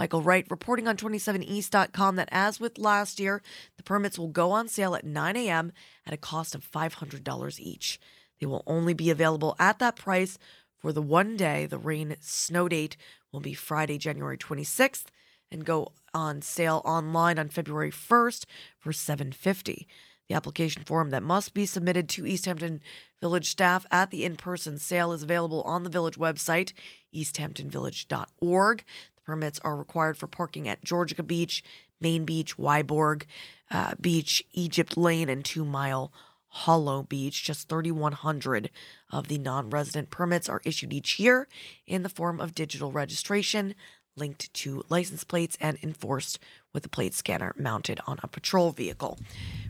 [0.00, 3.42] Michael Wright reporting on 27east.com that as with last year,
[3.76, 5.72] the permits will go on sale at 9 a.m.
[6.06, 8.00] at a cost of $500 each.
[8.40, 10.38] They will only be available at that price
[10.78, 11.66] for the one day.
[11.66, 12.96] The rain snow date
[13.30, 15.04] will be Friday, January 26th
[15.52, 18.46] and go on sale online on February 1st
[18.78, 19.86] for 750.
[20.30, 22.80] The application form that must be submitted to East Hampton
[23.20, 26.72] Village staff at the in-person sale is available on the village website,
[27.14, 28.84] easthamptonvillage.org.
[29.30, 31.62] Permits are required for parking at Georgica Beach,
[32.00, 33.26] Main Beach, Wiborg
[33.70, 36.12] uh, Beach, Egypt Lane, and Two Mile
[36.48, 37.44] Hollow Beach.
[37.44, 38.70] Just 3,100
[39.12, 41.46] of the non resident permits are issued each year
[41.86, 43.76] in the form of digital registration
[44.16, 46.40] linked to license plates and enforced
[46.72, 49.16] with a plate scanner mounted on a patrol vehicle.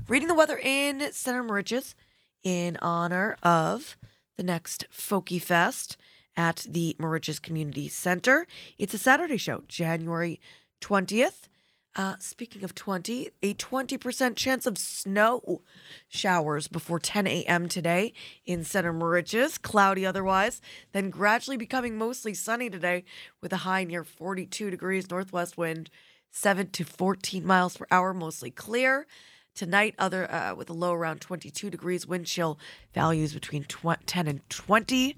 [0.08, 1.94] Reading the weather in Center Moriches
[2.42, 3.98] in honor of
[4.38, 5.98] the next Folkie Fest
[6.37, 8.47] at the Moriches Community Center.
[8.78, 10.41] It's a Saturday show, January
[10.81, 11.49] 20th.
[11.97, 15.62] Uh, speaking of 20, a 20% chance of snow
[16.09, 17.68] showers before 10 a.m.
[17.68, 18.12] today
[18.47, 20.61] in Center Moriches, cloudy otherwise,
[20.93, 23.05] then gradually becoming mostly sunny today
[23.41, 25.91] with a high near 42 degrees northwest wind,
[26.31, 29.09] 7 to 14 miles per hour, mostly clear.
[29.57, 32.57] Tonight, other uh, with a low around 22 degrees, wind chill
[32.95, 35.16] values between tw- 10 and 20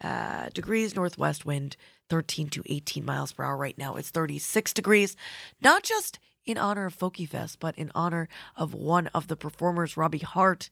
[0.00, 1.76] uh, degrees northwest wind,
[2.08, 3.96] 13 to 18 miles per hour right now.
[3.96, 5.16] It's 36 degrees,
[5.60, 9.96] not just in honor of Folkie Fest, but in honor of one of the performers,
[9.96, 10.70] Robbie Harte,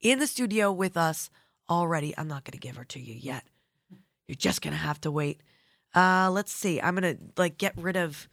[0.00, 1.30] in the studio with us
[1.68, 2.14] already.
[2.16, 3.44] I'm not going to give her to you yet.
[4.26, 5.40] You're just going to have to wait.
[5.94, 6.80] Uh, let's see.
[6.80, 8.28] I'm going to like get rid of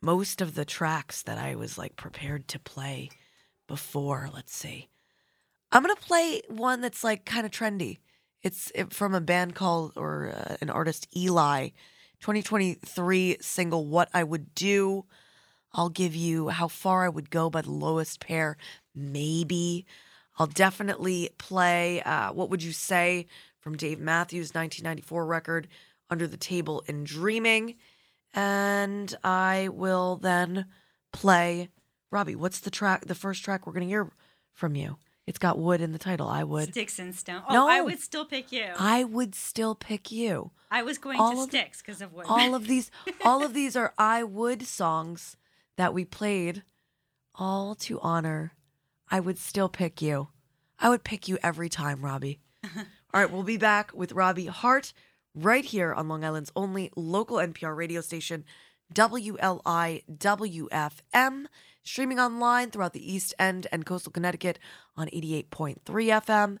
[0.00, 3.10] most of the tracks that I was like prepared to play
[3.66, 4.28] before.
[4.32, 4.88] Let's see.
[5.72, 7.98] I'm going to play one that's like kind of trendy.
[8.44, 11.70] It's from a band called or uh, an artist Eli,
[12.20, 15.06] 2023 single "What I Would Do."
[15.72, 18.58] I'll give you "How Far I Would Go" by the Lowest Pair.
[18.94, 19.86] Maybe
[20.38, 23.26] I'll definitely play uh, "What Would You Say"
[23.60, 25.66] from Dave Matthews' 1994 record
[26.10, 27.76] "Under the Table and Dreaming,"
[28.34, 30.66] and I will then
[31.14, 31.70] play
[32.10, 32.36] Robbie.
[32.36, 33.06] What's the track?
[33.06, 34.12] The first track we're gonna hear
[34.52, 34.98] from you.
[35.26, 36.28] It's got wood in the title.
[36.28, 36.70] I would.
[36.70, 37.42] Sticks and stone.
[37.48, 37.68] Oh, No.
[37.68, 38.66] I would still pick you.
[38.78, 40.50] I would still pick you.
[40.70, 42.26] I was going all to of sticks because of wood.
[42.28, 42.90] All of these,
[43.24, 45.36] all of these are I would songs
[45.76, 46.62] that we played,
[47.34, 48.52] all to honor.
[49.10, 50.28] I would still pick you.
[50.78, 52.40] I would pick you every time, Robbie.
[52.76, 52.82] all
[53.14, 54.92] right, we'll be back with Robbie Harte
[55.34, 58.44] right here on Long Island's only local NPR radio station,
[58.94, 60.06] WLIWFM,
[61.82, 64.58] streaming online throughout the East End and coastal Connecticut
[64.96, 66.58] on 88.3 FM,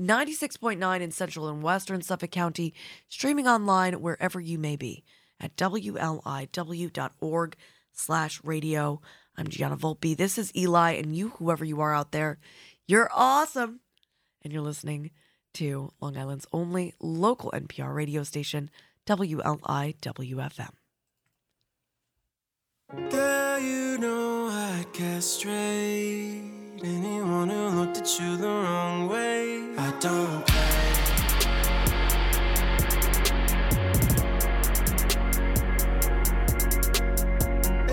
[0.00, 2.74] 96.9 in central and western Suffolk County,
[3.08, 5.04] streaming online wherever you may be
[5.38, 7.56] at WLIW.org
[7.92, 9.00] slash radio.
[9.36, 10.16] I'm Gianna Volpe.
[10.16, 12.38] This is Eli, and you, whoever you are out there,
[12.86, 13.80] you're awesome.
[14.42, 15.10] And you're listening
[15.54, 18.70] to Long Island's only local NPR radio station,
[19.06, 20.79] WLIWFM.
[22.92, 26.42] Girl, you know I'd castrate
[26.82, 29.62] anyone who looked at you the wrong way.
[29.78, 30.90] I don't play.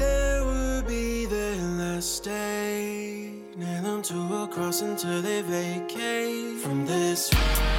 [0.02, 3.34] It would be their last day.
[3.56, 7.30] Nail them to a cross until they vacate from this.
[7.32, 7.77] What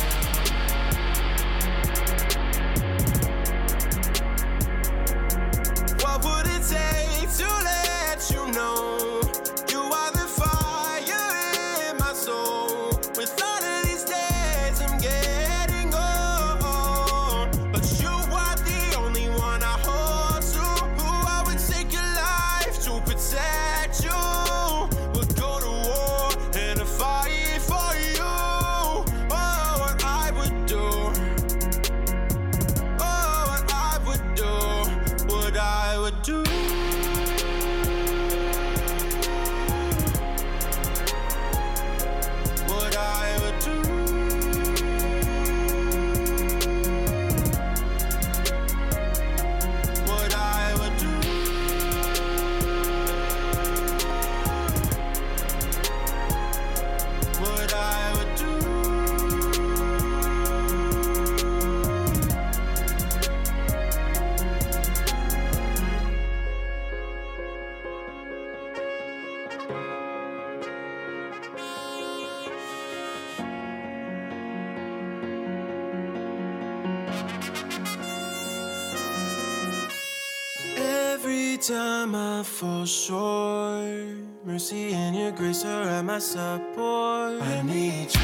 [81.88, 87.40] time I fall short, mercy and your grace are at my support.
[87.54, 88.20] I need you.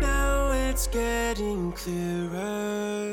[0.00, 3.06] Now it's getting clearer.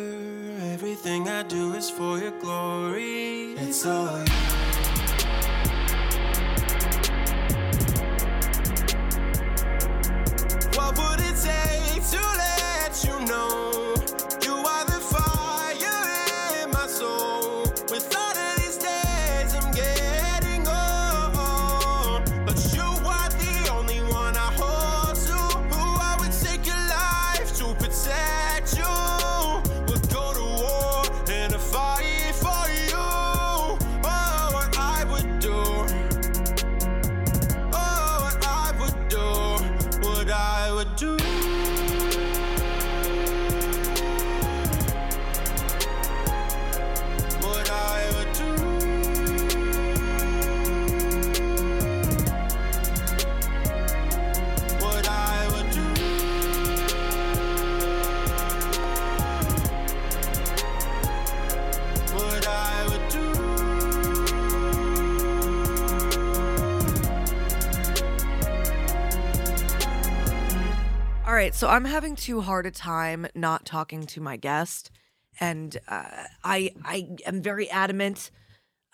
[0.74, 3.54] Everything I do is for your glory.
[3.66, 4.64] It's all you.
[10.78, 11.13] What would
[71.44, 74.90] right, so I'm having too hard a time not talking to my guest,
[75.42, 78.32] and uh, I I am very adamant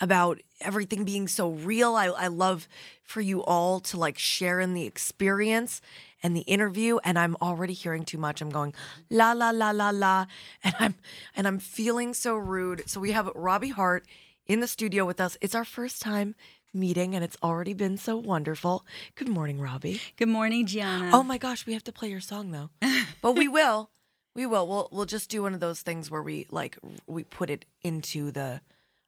[0.02, 1.96] about everything being so real.
[1.96, 2.68] I, I love
[3.04, 5.80] for you all to like share in the experience
[6.24, 8.42] and the interview, and I'm already hearing too much.
[8.42, 8.74] I'm going
[9.12, 10.26] la la la la la,
[10.64, 10.96] and I'm
[11.36, 12.90] and I'm feeling so rude.
[12.90, 14.08] So we have Robbie Harte
[14.48, 15.38] in the studio with us.
[15.40, 16.34] It's our first time
[16.74, 18.86] meeting, and it's already been so wonderful.
[19.16, 20.02] Good morning, Robbie.
[20.18, 21.12] Good morning, Gianna.
[21.14, 22.70] Oh my gosh, we have to play your song though.
[23.22, 23.90] but we will.
[24.36, 24.68] We will.
[24.68, 28.32] We'll we'll just do one of those things where we like we put it into
[28.32, 28.62] the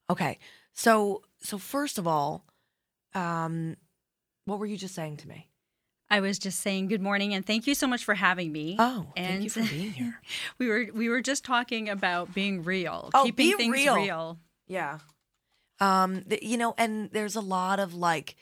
[0.09, 0.39] Okay.
[0.73, 2.45] So so first of all,
[3.13, 3.77] um
[4.45, 5.47] what were you just saying to me?
[6.09, 8.75] I was just saying good morning and thank you so much for having me.
[8.77, 10.19] Oh, thank you for being here.
[10.57, 14.37] we were we were just talking about being real, Oh, keeping be things real.
[14.67, 14.99] Yeah.
[15.81, 18.37] Um you know, and there's a lot of like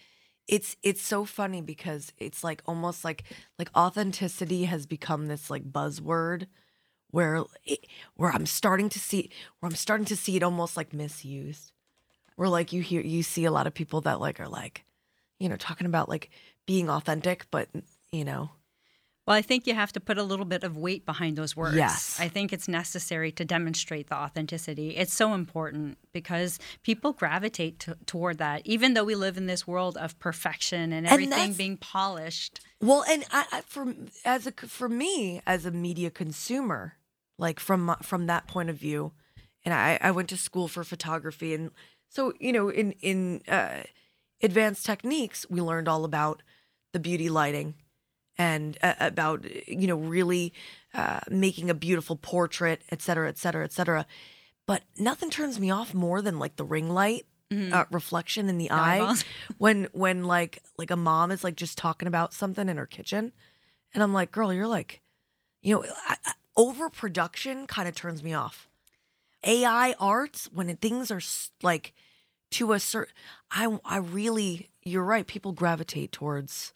[0.48, 3.24] it's it's so funny because it's like almost like
[3.60, 6.48] like authenticity has become this like buzzword
[7.12, 7.86] where it,
[8.16, 11.72] where I'm starting to see where I'm starting to see it almost like misused.
[12.36, 14.86] Where like you hear you see a lot of people that like are like,
[15.40, 16.30] you know, talking about like
[16.68, 17.70] being authentic, but
[18.12, 18.52] you know,
[19.30, 21.76] Well, I think you have to put a little bit of weight behind those words.
[21.76, 22.20] Yes.
[22.20, 24.98] I think it's necessary to demonstrate the authenticity.
[24.98, 29.68] It's so important because people gravitate to, toward that, even though we live in this
[29.68, 32.60] world of perfection and everything that's- being polished.
[32.82, 33.94] Well, and I, I for
[34.26, 36.96] as a for me as a media consumer,
[37.38, 39.12] like from from that point of view,
[39.64, 41.70] and I I went to school for photography, and
[42.10, 43.84] so you know in in uh,
[44.42, 46.42] advanced techniques we learned all about
[46.94, 47.76] the beauty lighting
[48.40, 50.54] and uh, about you know really
[50.96, 54.08] uh, making a beautiful portrait, et cetera, et cetera, et cetera.
[54.66, 58.70] But nothing turns me off more than like the ring light uh, reflection in the,
[58.70, 59.26] eye eyeballs.
[59.58, 63.32] when when like like a mom is like just talking about something in her kitchen,
[63.94, 65.02] and I'm like, girl, you're like,
[65.62, 68.70] you know, I, I, overproduction kind of turns me off.
[69.44, 71.22] AI arts when things are
[71.64, 71.94] like
[72.52, 73.14] to a certain,
[73.52, 75.26] I I really, you're right.
[75.26, 76.74] People gravitate towards.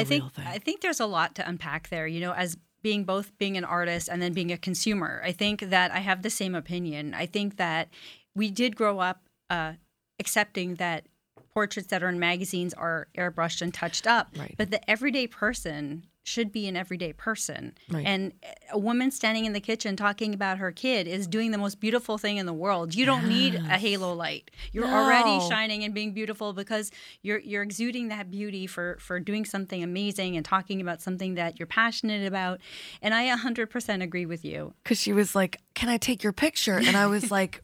[0.00, 0.24] I think.
[0.38, 2.06] I think there's a lot to unpack there.
[2.06, 5.60] You know, as being both being an artist and then being a consumer, I think
[5.70, 7.14] that I have the same opinion.
[7.14, 7.88] I think that
[8.34, 9.72] we did grow up uh,
[10.20, 11.06] accepting that
[11.52, 14.54] portraits that are in magazines are airbrushed and touched up, Right.
[14.58, 17.72] but the everyday person should be an everyday person.
[17.88, 18.04] Right.
[18.04, 18.32] And
[18.72, 22.18] a woman standing in the kitchen talking about her kid is doing the most beautiful
[22.18, 22.96] thing in the world.
[22.96, 24.50] You don't need a halo light.
[24.72, 26.90] You're already shining and being beautiful because
[27.22, 31.60] you're you're exuding that beauty for for doing something amazing and talking about something that
[31.60, 32.58] you're passionate about.
[33.00, 34.74] And I 100% agree with you.
[34.82, 37.62] because she was like, "Can I take your picture?" And I was like,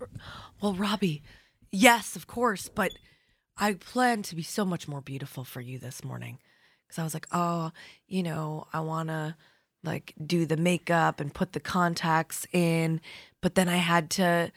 [0.60, 1.22] "Well, Robbie,
[1.72, 2.92] yes, of course, but
[3.58, 6.38] I plan to be so much more beautiful for you this morning."
[6.93, 7.72] Because I was like, "Oh,
[8.07, 9.34] you know, I want to
[9.82, 13.01] like do the makeup and put the contacts in,
[13.40, 14.53] but then I had to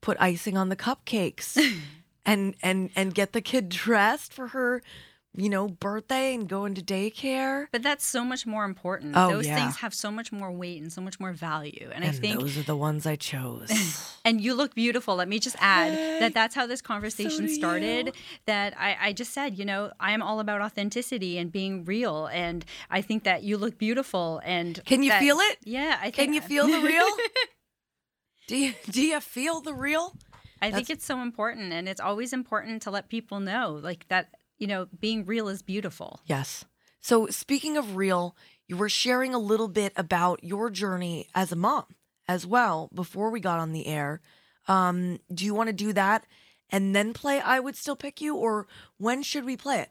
[0.00, 1.60] put icing on the cupcakes
[2.24, 4.82] and and and get the kid dressed for her."
[5.36, 7.66] You know, birthday and go into daycare.
[7.70, 9.14] But that's so much more important.
[9.16, 9.56] Oh, Those yeah.
[9.56, 11.90] things have so much more weight and so much more value.
[11.94, 13.70] And, I think those are the ones I chose.
[14.24, 15.14] and you look beautiful.
[15.16, 18.06] Let me just add that that's how this conversation do started.
[18.06, 18.12] you.
[18.46, 22.26] That I, I just said, you know, I am all about authenticity and being real.
[22.26, 24.40] And I think that you look beautiful.
[24.44, 25.58] And Can you that- feel it?
[25.64, 26.14] Yeah, I think.
[26.14, 27.06] Can you feel the real?
[28.46, 30.14] do you do you feel the real?
[30.62, 34.30] I think it's so important, and it's always important to let people know, like that.
[34.58, 36.20] You know, being real is beautiful.
[36.26, 36.64] Yes.
[37.00, 38.36] So speaking of real,
[38.66, 41.84] you were sharing a little bit about your journey as a mom
[42.26, 44.20] as well before we got on the air.
[44.66, 46.24] Um, do you want to do that
[46.70, 48.66] and then play I would still pick you or
[48.98, 49.90] when should we play it?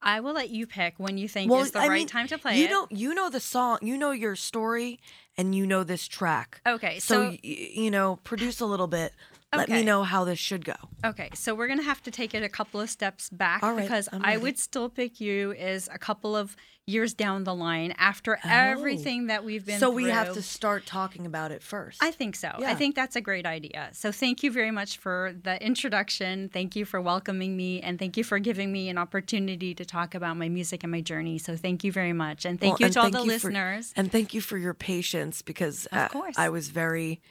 [0.00, 2.36] I will let you pick when you think is the I right mean, time to
[2.38, 2.70] play you it.
[2.70, 5.00] know you know the song, you know your story
[5.38, 6.60] and you know this track.
[6.66, 9.12] Okay, So, so- y- you know, produce a little bit.
[9.56, 10.74] Let me know how this should go.
[11.04, 14.08] Okay, so we're gonna have to take it a couple of steps back right, because
[14.12, 14.42] I'm I ready.
[14.42, 18.48] would still pick you is a couple of years down the line after Oh.
[18.48, 22.02] everything that we've been So we have to start talking about it first.
[22.02, 22.50] I think so.
[22.58, 22.70] Yeah.
[22.70, 23.88] I think that's a great idea.
[23.92, 26.50] So thank you very much for the introduction.
[26.50, 30.14] Thank you for welcoming me and thank you for giving me an opportunity to talk
[30.14, 31.38] about my music and my journey.
[31.38, 32.44] So thank you very much.
[32.44, 33.92] And thank Well, you and to all the you for- listeners.
[33.96, 36.36] and thank you for your patience because uh, course.
[36.36, 37.22] I was very,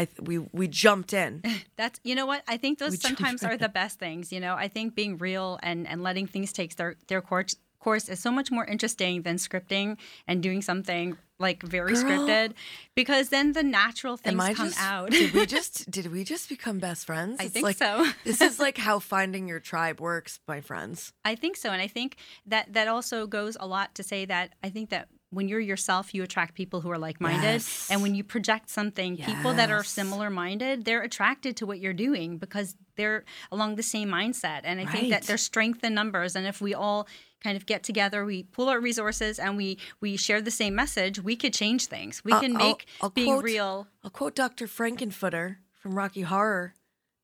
[0.00, 1.42] I we we jumped in.
[1.76, 4.32] That's you know what I think those We sometimes are the best things.
[4.32, 8.08] You know, I think being real and and letting things take their their course course
[8.08, 9.96] is so much more interesting than scripting
[10.28, 12.02] and doing something like very Girl.
[12.04, 12.52] scripted
[12.94, 14.80] because then the natural things come just?
[14.80, 15.10] out.
[15.10, 17.38] did we just did we just become best friends?
[17.40, 18.06] I It's think like, so.
[18.24, 21.12] this is like how finding your tribe works, my friends.
[21.24, 24.54] I think so, and I think that that also goes a lot to say that
[24.62, 27.88] I think that when you're yourself, you attract people who are like-minded, Yes.
[27.90, 32.36] and when you project something, people that are similar-minded, they're attracted to what you're doing
[32.36, 34.60] because they're along the same mindset.
[34.64, 37.06] And I think that there's strength in numbers, and if we all
[37.42, 41.20] kind of get together, we pool our resources, and we we share the same message,
[41.20, 42.22] we could change things.
[42.24, 43.88] We Uh, can I'll- make I'll being quote- real.
[44.04, 44.66] I'll quote Dr.
[44.66, 46.74] Frank-N-Furter from Rocky Horror: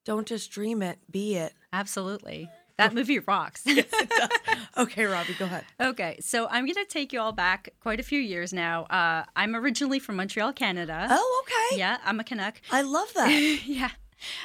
[0.04, 3.64] "Don't just dream it, be it." Absolutely, that movie rocks.
[4.78, 5.64] Okay, Robbie, go ahead.
[5.80, 8.82] Okay, so I'm going to take you all back quite a few years now.
[8.84, 11.06] Uh, I'm originally from Montreal, Canada.
[11.08, 11.78] Oh, okay.
[11.78, 12.60] Yeah, I'm a Canuck.
[12.70, 13.30] I love that.
[13.66, 13.90] yeah,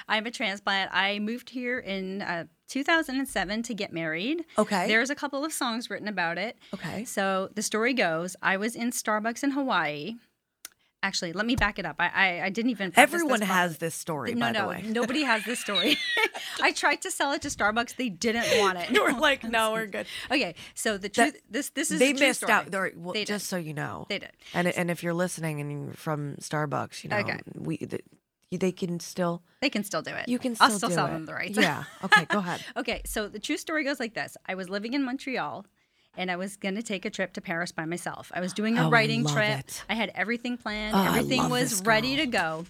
[0.07, 0.89] I'm a transplant.
[0.93, 4.45] I moved here in uh, 2007 to get married.
[4.57, 4.87] Okay.
[4.87, 6.57] There's a couple of songs written about it.
[6.73, 7.03] Okay.
[7.03, 10.15] So the story goes I was in Starbucks in Hawaii.
[11.03, 11.95] Actually, let me back it up.
[11.99, 12.93] I I, I didn't even.
[12.95, 14.81] Everyone has this story, no, by no, the way.
[14.85, 15.97] nobody has this story.
[16.61, 17.95] I tried to sell it to Starbucks.
[17.95, 18.91] They didn't want it.
[18.99, 20.05] We're like, no, we're good.
[20.29, 21.41] Okay, so the That- truth.
[21.49, 22.53] this this is they missed story.
[22.53, 22.69] out.
[22.69, 23.27] They're- Well, They did.
[23.33, 24.31] just so you know, They did.
[24.53, 27.39] And and if you're listening and you're from Starbucks, you know, Okay.
[27.55, 27.99] we the,
[28.51, 30.27] they can still They can still do it.
[30.29, 31.11] you can still I'll still do sell it.
[31.13, 31.57] them the rights.
[31.57, 31.85] Yeah.
[32.03, 32.25] Okay.
[32.25, 32.63] Go ahead.
[32.77, 35.65] okay, so the true story goes like this: I was living in Montreal,
[36.17, 38.31] and I was going to take a trip to Paris by myself.
[38.33, 39.59] I was doing a Oh, I writing love trip.
[39.59, 39.83] it.
[39.89, 40.95] I had everything planned.
[40.95, 42.65] Oh, everything was ready to go.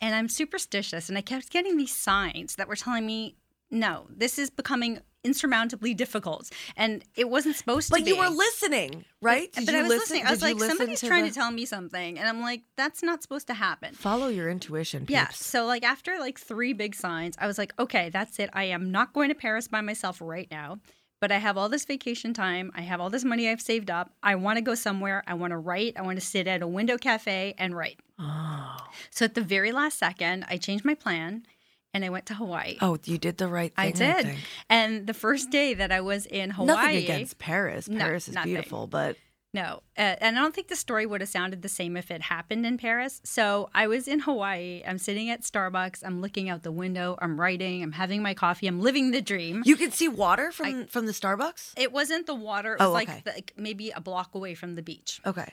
[0.00, 3.36] And I'm superstitious and I kept getting these signs that were telling me,
[3.70, 8.10] "No, this is becoming insurmountably difficult." And it wasn't supposed to But be.
[8.12, 9.50] you were listening, right?
[9.54, 10.26] But I was listen- listening.
[10.26, 13.02] I was like, somebody's to trying the- to tell me something, and I'm like, that's
[13.02, 13.94] not supposed to happen.
[13.94, 15.10] Follow your intuition, peeps.
[15.12, 15.28] Yeah.
[15.32, 18.48] So like after like three big signs, I was like, okay, that's it.
[18.54, 20.78] I am not going to Paris by myself right now.
[21.20, 22.72] But I have all this vacation time.
[22.74, 24.10] I have all this money I've saved up.
[24.22, 25.22] I want to go somewhere.
[25.26, 25.94] I want to write.
[25.96, 28.00] I want to sit at a window cafe and write.
[28.18, 28.76] Oh.
[29.10, 31.44] So at the very last second, I changed my plan
[31.92, 32.78] and I went to Hawaii.
[32.80, 33.86] Oh, you did the right thing.
[33.86, 34.26] I did.
[34.26, 34.38] think.
[34.70, 37.88] and the first day that I was in Hawaii, Nothing against Paris.
[37.88, 38.52] No, Paris is nothing.
[38.52, 39.16] beautiful, but
[39.52, 42.22] No, uh, and I don't think the story would have sounded the same if it
[42.22, 43.20] happened in Paris.
[43.24, 44.82] So I was in Hawaii.
[44.86, 46.02] I'm sitting at Starbucks.
[46.04, 47.18] I'm looking out the window.
[47.20, 47.82] I'm writing.
[47.82, 48.68] I'm having my coffee.
[48.68, 49.62] I'm living the dream.
[49.66, 51.72] you could see water from from the Starbucks.
[51.76, 52.74] It wasn't the water.
[52.74, 53.22] It was Oh, like, okay.
[53.24, 55.20] the, like maybe a block away from the beach.
[55.26, 55.52] Okay.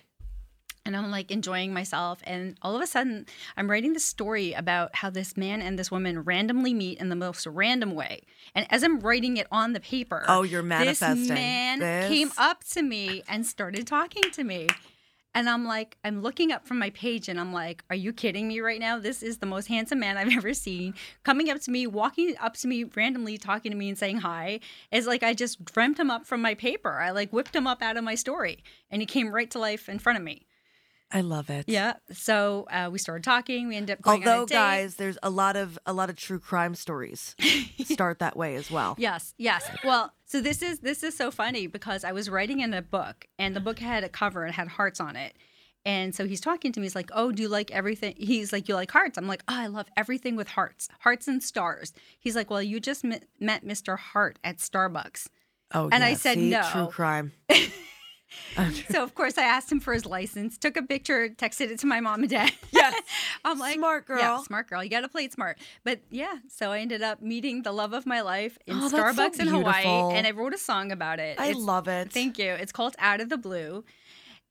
[0.87, 2.21] And I'm like enjoying myself.
[2.23, 3.25] And all of a sudden,
[3.57, 7.15] I'm writing this story about how this man and this woman randomly meet in the
[7.15, 8.21] most random way.
[8.55, 12.07] And as I'm writing it on the paper, Oh, you're manifesting This man this?
[12.07, 14.67] came up to me and started talking to me.
[15.35, 18.47] And I'm like, I'm looking up from my page and I'm like, are you kidding
[18.47, 18.97] me right now?
[18.97, 20.93] This is the most handsome man I've ever seen.
[21.23, 24.61] Coming up to me, walking up to me randomly, talking to me and saying hi.
[24.91, 26.93] It's like I just dreamt him up from my paper.
[26.93, 29.89] I like whipped him up out of my story and he came right to life
[29.89, 30.47] in front of me.
[31.11, 31.65] I love it.
[31.67, 31.93] Yeah.
[32.11, 33.67] So uh, we started talking.
[33.69, 34.53] We ended up going on Although, a date.
[34.55, 37.33] guys, there's a lot of a lot of true crime stories
[37.85, 38.95] start that way as well.
[38.97, 39.69] Yes, yes.
[39.85, 43.25] Well, so this is this is so funny because I was writing in a book
[43.39, 45.33] and the book had a cover and had hearts on it.
[45.85, 46.85] And so he's talking to me.
[46.87, 49.55] He's like, "Oh, do you like everything?" He's like, "You like hearts?" I'm like, "Oh,
[49.55, 53.63] I love everything with hearts, hearts and stars." He's like, "Well, you just met, met
[53.65, 53.97] Mr.
[53.97, 55.27] Harte at Starbucks."
[55.73, 56.49] Oh, And I said see?
[56.49, 56.67] no.
[56.69, 57.31] True crime.
[58.89, 61.87] So of course I asked him for his license, took a picture, texted it to
[61.87, 62.51] my mom and dad.
[62.71, 62.99] Yes.
[63.45, 64.43] I'm like Smart Yeah, girl.
[64.43, 64.83] smart girl.
[64.83, 65.57] You got to play it smart.
[65.83, 68.91] But yeah, so I ended up meeting the love of my life in Oh, that's
[68.91, 71.39] so Starbucks in Hawaii, and I wrote a song about it.
[71.39, 72.11] I It's- love it.
[72.11, 72.51] Thank you.
[72.51, 73.83] It's called Out of the Blue.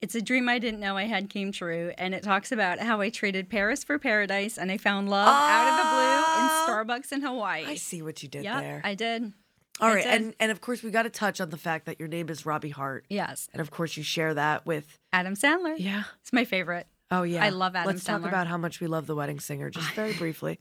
[0.03, 3.01] It's a dream I didn't know I had came true, and it talks about how
[3.01, 7.13] I traded Paris for paradise, and I found love out of the blue in Starbucks
[7.13, 7.65] in Hawaii.
[7.67, 7.71] Ah.
[7.71, 8.81] I see what you did Yep, there.
[8.85, 9.33] I did.
[9.81, 12.09] All I and and of course we got to touch on the fact that your
[12.09, 15.75] name is Robbie Harte, yes, and of course you share that with Adam Sandler.
[15.79, 16.05] yeah.
[16.23, 16.87] It's my favorite.
[17.11, 19.71] Oh yeah, I love Adam Let's talk about how much we love The Wedding Singer,
[19.71, 20.59] just very briefly.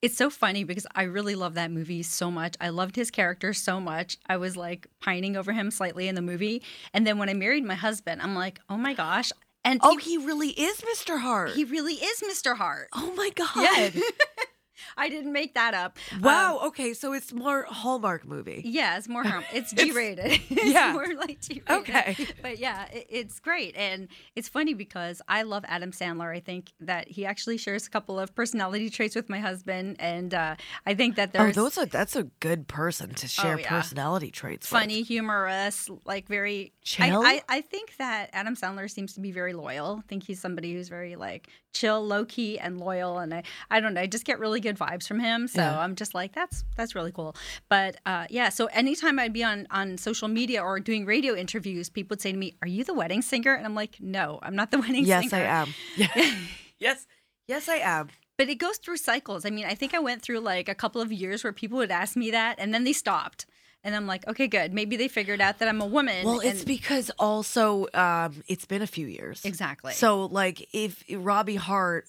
[0.00, 2.54] It's so funny because I really love that movie so much.
[2.60, 4.16] I loved his character so much.
[4.28, 6.62] I was like pining over him slightly in the movie.
[6.94, 9.32] And then when I married my husband, I'm like, oh my gosh.
[9.64, 11.18] And Oh, he really is Mr.
[11.20, 11.50] Harte.
[11.56, 12.56] he really is Mr.
[12.56, 12.88] Harte.
[12.94, 13.92] oh my god.
[13.94, 14.02] Yeah.
[14.96, 15.98] I didn't make that up.
[16.20, 16.58] Wow.
[16.58, 18.62] Um, okay, so it's more Hallmark movie.
[18.64, 19.24] yeah, it's more.
[19.52, 20.26] It's G rated.
[20.50, 20.92] it's yeah.
[20.92, 21.70] more like G rated.
[21.70, 22.16] Okay.
[22.42, 23.76] But yeah, it, it's great.
[23.76, 26.34] And it's funny because I love Adam Sandler.
[26.34, 29.96] I think that he actually shares a couple of personality traits with my husband.
[29.98, 30.56] And uh,
[30.86, 31.56] I think that there's.
[31.56, 33.68] Oh, those are that's a good person to share Oh, yeah.
[33.68, 34.70] personality traits.
[34.70, 34.80] with.
[34.80, 37.22] funny, humorous, like very Chill?
[37.22, 40.00] I, I, I think that Adam Sandler seems to be very loyal.
[40.04, 43.18] I think he's somebody who's very like chill, low key, and loyal.
[43.18, 45.46] And I, I don't know, I just get really good vibes from him.
[45.48, 45.78] So Yeah.
[45.78, 47.36] I'm just like, that's that's really cool.
[47.68, 51.88] But uh, yeah, so anytime I'd be on on social media or doing radio interviews,
[51.88, 54.56] people would say to me, "Are you the wedding singer?" And I'm like, "No, I'm
[54.56, 55.74] not the wedding Yes, singer." Yes, I am.
[55.96, 56.34] Yeah.
[56.78, 57.06] yes,
[57.46, 58.08] yes, I am.
[58.36, 59.44] But it goes through cycles.
[59.44, 61.90] I mean, I think I went through like a couple of years where people would
[61.90, 63.46] ask me that, and then they stopped.
[63.84, 64.74] And I'm like, okay, good.
[64.74, 66.24] Maybe they figured out that I'm a woman.
[66.26, 69.44] Well, it's and- because also um, it's been a few years.
[69.44, 69.92] exactly.
[69.92, 72.06] So like if Robbie Hart,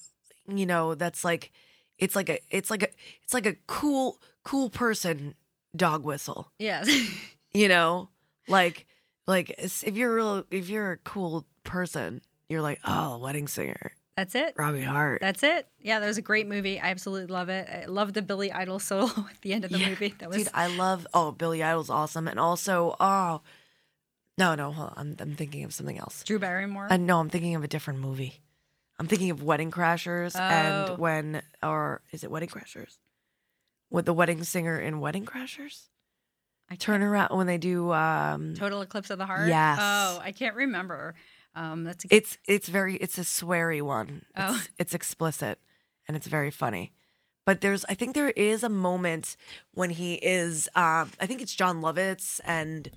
[0.48, 1.52] you know, that's like
[2.00, 2.88] it's like a it's like a
[3.24, 5.36] it's like a cool cool person
[5.76, 6.52] dog whistle.
[6.58, 6.90] yes,
[7.54, 8.10] You know?
[8.48, 8.88] Like
[9.28, 14.34] like if you're real if you're a cool person, you're like, "Oh, wedding singer, that's
[14.34, 14.56] it.
[14.58, 15.68] Robbie Hart." That's it.
[15.80, 16.80] Yeah, that was a great movie.
[16.80, 17.68] I absolutely love it.
[17.70, 19.90] I love the Billy Idol solo at the end of the Yeah.
[19.90, 20.16] movie.
[20.18, 23.42] That was Dude, I love oh, Billy Idol's awesome and also oh
[24.38, 24.94] No, no, hold on.
[24.98, 26.24] I'm I'm thinking of something else.
[26.24, 26.88] Drew Barrymore.
[26.90, 28.42] Uh, no, I'm thinking of a different movie.
[29.00, 30.40] I'm thinking of Wedding Crashers Oh.
[30.42, 32.98] and when, or is it Wedding Crashers?
[33.90, 35.88] With the wedding singer in Wedding Crashers?
[36.70, 37.92] I Turn around when they do.
[37.92, 39.48] um Total Eclipse of the Heart.
[39.48, 39.80] Yes.
[39.82, 41.16] Oh, I can't remember.
[41.56, 44.26] Um, that's a, It's it's very it's a sweary one.
[44.38, 44.62] It's, Oh.
[44.78, 45.60] it's explicit
[46.08, 46.94] and it's very funny.
[47.46, 49.36] But there's I think there is a moment
[49.74, 52.92] when he is um I think it's Jon Lovitz and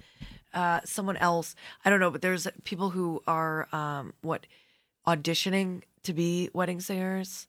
[0.52, 1.54] uh someone else.
[1.82, 4.46] I don't know, but there's people who are um what
[5.06, 7.48] auditioning to be wedding singers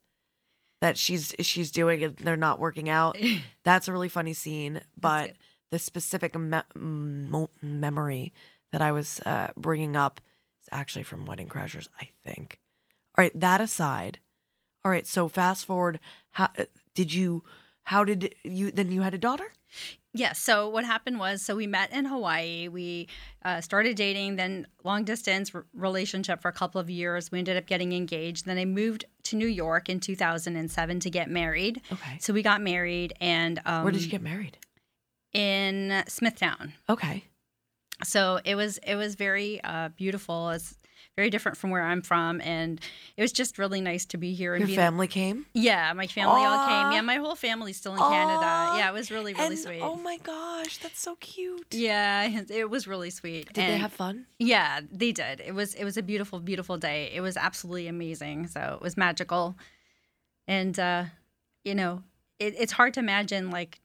[0.81, 3.17] that she's she's doing and they're not working out.
[3.63, 5.31] That's a really funny scene, but
[5.71, 8.33] the specific me- mo- memory
[8.71, 10.19] that I was uh, bringing up
[10.61, 12.59] is actually from Wedding Crashers, I think.
[13.17, 14.19] All right, that aside.
[14.83, 15.99] All right, so fast forward.
[16.31, 17.43] How uh, did you?
[17.83, 18.69] How did you?
[18.71, 19.53] Then you had a daughter.
[20.13, 20.33] Yeah.
[20.33, 22.67] So what happened was, so we met in Hawaii.
[22.67, 23.07] We
[23.43, 27.31] uh, started dating, then long distance r- relationship for a couple of years.
[27.31, 28.45] We ended up getting engaged.
[28.45, 31.81] Then I moved to New York in 2007 to get married.
[31.91, 32.17] Okay.
[32.19, 34.57] So we got married, and um, Where did you get married?
[35.33, 36.73] In Smithtown.
[36.87, 37.23] Okay.
[38.03, 40.49] So it was it was very uh, beautiful.
[40.51, 40.75] It's
[41.15, 42.79] very different from where I'm from, and
[43.17, 44.55] it was just really nice to be here.
[44.55, 45.45] And Your family came.
[45.53, 46.91] Yeah, my family all came.
[46.93, 48.77] Yeah, my whole family's still in Canada.
[48.77, 49.81] Yeah, it was really really And- sweet.
[49.81, 51.67] Oh my gosh, that's so cute.
[51.71, 53.47] Yeah, it was really sweet.
[53.53, 54.25] Did they have fun?
[54.39, 55.39] Yeah, they did.
[55.39, 57.11] It was it was a beautiful, beautiful day.
[57.13, 58.47] It was absolutely amazing.
[58.47, 59.55] So it was magical,
[60.47, 61.05] and uh,
[61.63, 62.03] you know,
[62.39, 63.79] it, it's hard to imagine like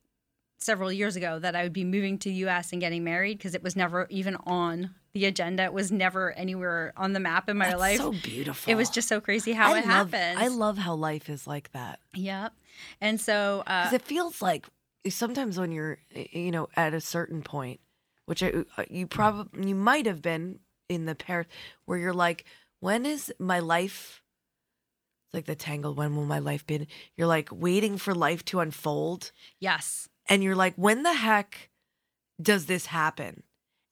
[0.61, 2.73] several years ago that I would be moving to the U.S.
[2.73, 5.71] and getting married because it was never even on the agenda.
[5.73, 7.99] Was never anywhere on the map in my That's life.
[7.99, 8.71] so beautiful.
[8.71, 10.39] It was just so crazy how I it love, happened.
[10.39, 12.01] I love how life is like that.
[12.15, 12.53] Yep.
[13.01, 14.67] And so uh, it feels like
[15.09, 17.81] sometimes when you're, you know, at a certain point,
[18.27, 21.47] which I, uh, you probably you might have been in the pair
[21.87, 22.45] where you're like,
[22.81, 24.23] when is my life?
[25.27, 25.95] It's like the tangle.
[25.95, 26.87] When will my life be?
[27.17, 30.09] You're like waiting for life to unfold, yes.
[30.29, 31.71] and you're like, when the heck
[32.41, 33.43] does this happen?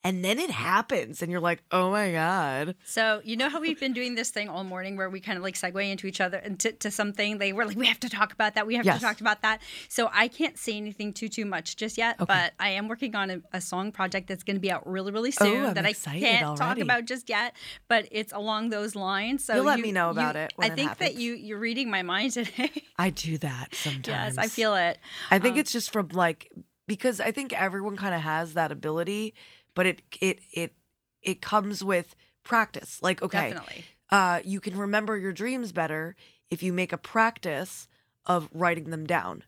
[0.06, 2.76] And then it happens, and you're like, oh my god.
[2.84, 5.42] So you know how we've been doing this thing all morning where we kind of
[5.42, 7.38] like segue into each other and to, to something.
[7.38, 8.66] They were like, we have to talk about that.
[8.68, 9.00] We have Yes.
[9.00, 9.60] to talk about that.
[9.88, 12.26] So I can't say anything too too much just yet, Okay.
[12.32, 15.10] but I am working on a, a song project that's going to be out really
[15.10, 17.56] really soon Oh, that I can't talk about just yet.
[17.88, 19.44] But it's along those lines.
[19.44, 21.34] So You'll let you- me know you- about it when I it think that you
[21.34, 22.70] you're reading my mind today.
[22.96, 24.36] I do that sometimes.
[24.36, 24.98] yes, I feel it.
[25.32, 26.52] I think Um, it's just from like
[26.86, 29.34] because I think everyone kind of has that ability,
[29.76, 30.74] but it it it
[31.22, 33.00] it comes with practice.
[33.00, 33.84] Like okay, Definitely.
[34.10, 36.16] uh, you can remember your dreams better
[36.50, 37.86] if you make a practice
[38.24, 39.44] of writing them down.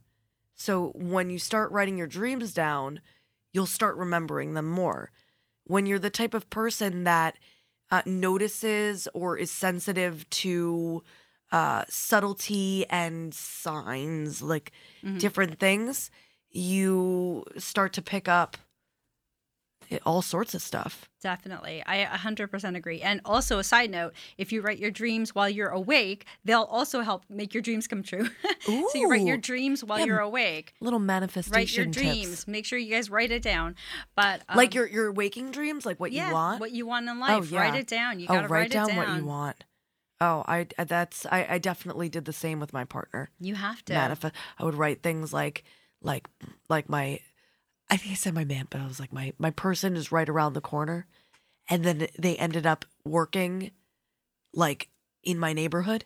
[0.54, 3.00] So when you start writing your dreams down,
[3.52, 5.10] you'll start remembering them more.
[5.64, 7.36] When you're the type of person that
[7.90, 11.02] uh, notices or is sensitive to
[11.52, 14.72] uh, subtlety and signs, like
[15.02, 15.18] Mhm.
[15.18, 16.10] different things,
[16.50, 18.56] you start to pick up
[20.04, 21.08] all sorts of stuff.
[21.20, 21.82] Definitely.
[21.86, 23.00] I 100% agree.
[23.00, 27.00] And also, a side note if you write your dreams while you're awake, they'll also
[27.00, 28.28] help make your dreams come true.
[28.60, 30.74] so you write your dreams while Yeah, you're awake.
[30.80, 31.96] Little manifestation Write your tips.
[31.96, 32.48] dreams.
[32.48, 33.74] Make sure you guys write it down.
[34.14, 36.60] But um, like your your waking dreams, like what yeah, you want.
[36.60, 37.50] what you want in life.
[37.52, 38.20] Write it down.
[38.20, 39.08] You oh, got to write write, down it down.
[39.08, 39.64] what you want.
[40.20, 43.30] Oh, I I- that's I, I definitely did the same with my partner.
[43.40, 43.92] You have to.
[43.94, 44.34] Manifest.
[44.58, 45.64] I would write things like
[46.02, 46.28] like
[46.68, 47.20] like my.
[47.90, 50.28] I think I said my man, but I was like my my person is right
[50.28, 51.06] around the corner,
[51.68, 53.70] and then they ended up working,
[54.52, 54.88] like
[55.22, 56.04] in my neighborhood,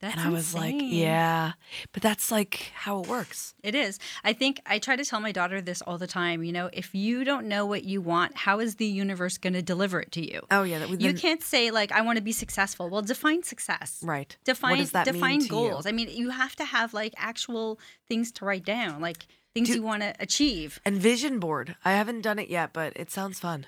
[0.00, 1.52] That's and I was like, yeah,
[1.92, 3.54] but that's like how it works.
[3.62, 3.98] It is.
[4.22, 6.44] I think I try to tell my daughter this all the time.
[6.44, 9.62] You know, if you don't know what you want, how is the universe going to
[9.62, 10.42] deliver it to you?
[10.50, 12.88] Oh yeah, that we You can't say like I want to be successful.
[12.88, 14.00] Well, define success.
[14.04, 14.36] Right.
[14.44, 15.50] Define what does that define mean to you?
[15.50, 15.86] goals.
[15.86, 19.26] I mean, you have to have like actual things to write down, like
[19.56, 20.78] things Do- you want to achieve.
[20.84, 21.76] And vision board.
[21.82, 23.66] I haven't done it yet, but it sounds fun.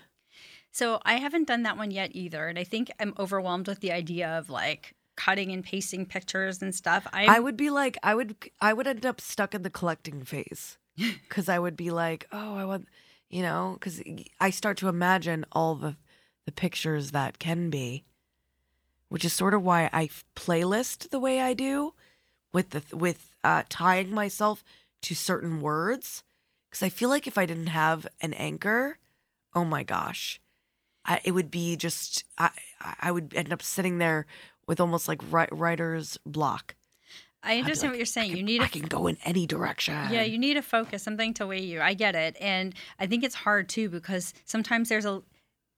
[0.70, 3.90] So I haven't done that one yet either, and I think I'm overwhelmed with the
[3.90, 7.06] idea of like cutting and pasting pictures and stuff.
[7.12, 10.24] I'm, I would be like, I would, I would end up stuck in the collecting
[10.24, 12.86] phase because I would be like, oh, I want,
[13.31, 14.02] you know, because
[14.40, 15.97] I start to imagine all the
[16.44, 18.05] the pictures that can be,
[19.09, 21.93] which is sort of why I playlist the way I do,
[22.52, 24.65] with the with uh, tying myself
[25.03, 26.23] to certain words,
[26.69, 28.99] because I feel like if I didn't have an anchor,
[29.55, 30.41] oh my gosh,
[31.05, 32.51] I, it would be just I
[33.01, 34.27] I would end up sitting there
[34.66, 36.75] with almost like wri- writer's block.
[37.43, 38.33] I understand like, what you're saying.
[38.33, 39.95] I you need I a can go in any direction.
[40.11, 41.81] Yeah, you need a focus, something to weigh you.
[41.81, 42.37] I get it.
[42.41, 45.23] And I think it's hard too because sometimes there's a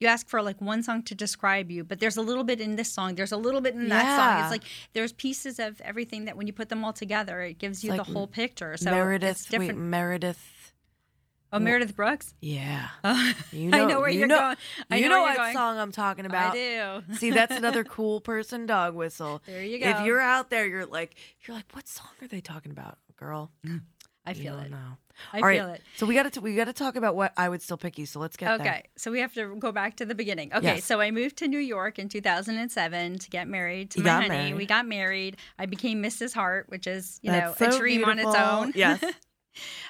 [0.00, 2.74] you ask for like one song to describe you, but there's a little bit in
[2.76, 4.42] this song, there's a little bit in that song.
[4.42, 4.62] It's like
[4.94, 8.04] there's pieces of everything that when you put them all together, it gives you like
[8.06, 8.76] the whole picture.
[8.76, 9.48] So Meredith.
[9.48, 9.76] different.
[9.78, 10.72] Wait, Meredith.
[11.52, 12.32] oh, Meredith Brooks?
[12.40, 12.88] Yeah.
[13.04, 14.56] Oh, You I know, know where you you're know, going.
[14.90, 15.52] I you know know, what going.
[15.54, 16.54] song I'm talking about.
[16.56, 17.14] I do.
[17.16, 19.42] See, that's another cool person dog whistle.
[19.46, 19.88] There you go.
[19.90, 21.14] If you're out there, you're like,
[21.46, 23.50] you're like, what song are they talking about, girl?
[24.26, 24.70] I feel don't it.
[24.70, 24.96] know.
[25.32, 25.82] I All right, feel it.
[25.96, 28.06] So we got to we got to talk about what I would still pick you.
[28.06, 28.82] So let's get Okay, there.
[28.96, 30.52] so we have to go back to the beginning.
[30.52, 30.84] Okay, Yes.
[30.84, 34.28] so I moved to New York in 2007 to get married to You my honey.
[34.28, 34.56] married.
[34.56, 35.36] We got married.
[35.58, 36.34] I became Mrs.
[36.34, 38.72] Harte, which is you That's know so a dream on its own.
[38.74, 39.02] Yes.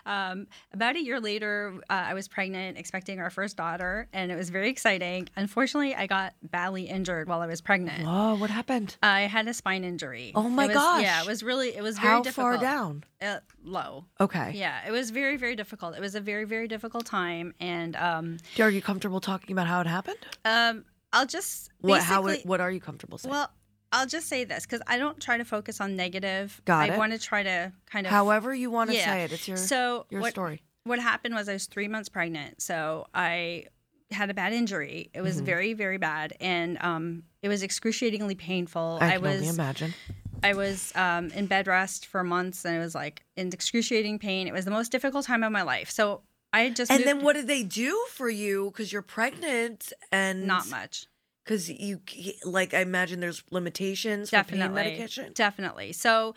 [0.07, 4.37] Um, about a year later, uh, I was pregnant, expecting our first daughter, and it
[4.37, 5.29] was very exciting.
[5.37, 8.05] Unfortunately, I got badly injured while I was pregnant.
[8.07, 8.97] Oh, what happened?
[9.03, 10.33] I had a spine injury.
[10.35, 11.03] Oh my was- gosh.
[11.03, 12.55] Yeah, it was really, it was very How difficult.
[12.55, 13.05] far down?
[13.21, 14.07] Uh, low.
[14.21, 14.53] Okay.
[14.55, 15.95] Yeah, it was very, very difficult.
[15.95, 19.81] It was a very, very difficult time, and um, Are you comfortable talking about how
[19.81, 20.19] it happened?
[20.45, 22.03] um, I'll just What?
[22.03, 22.23] How?
[22.45, 23.33] what are you comfortable saying?
[23.33, 23.51] Well,
[23.93, 26.61] I'll just say this because I don't try to focus on negative.
[26.65, 26.99] Got I it.
[26.99, 28.13] want to try to kind of.
[28.13, 29.05] However you want to Yeah.
[29.07, 29.33] say it.
[29.33, 30.63] It's your so your what, story.
[30.85, 33.67] What happened was I was three months pregnant, so I
[34.11, 35.11] had a bad injury.
[35.15, 35.45] It was Mhm.
[35.45, 38.99] very, very bad, and um, it was excruciatingly painful.
[39.01, 39.95] I can was only imagine.
[40.43, 44.47] I was um, in bed rest for months, and it was like in excruciating pain.
[44.49, 45.91] It was the most difficult time of my life.
[45.91, 46.23] So
[46.53, 48.71] I had just And moved- then what did they do for you?
[48.73, 51.07] Because you're pregnant and Not much.
[51.51, 52.01] Because you
[52.45, 54.69] like, I imagine there's limitations definitely.
[54.73, 55.33] medication.
[55.35, 55.93] definitely.
[55.93, 56.37] So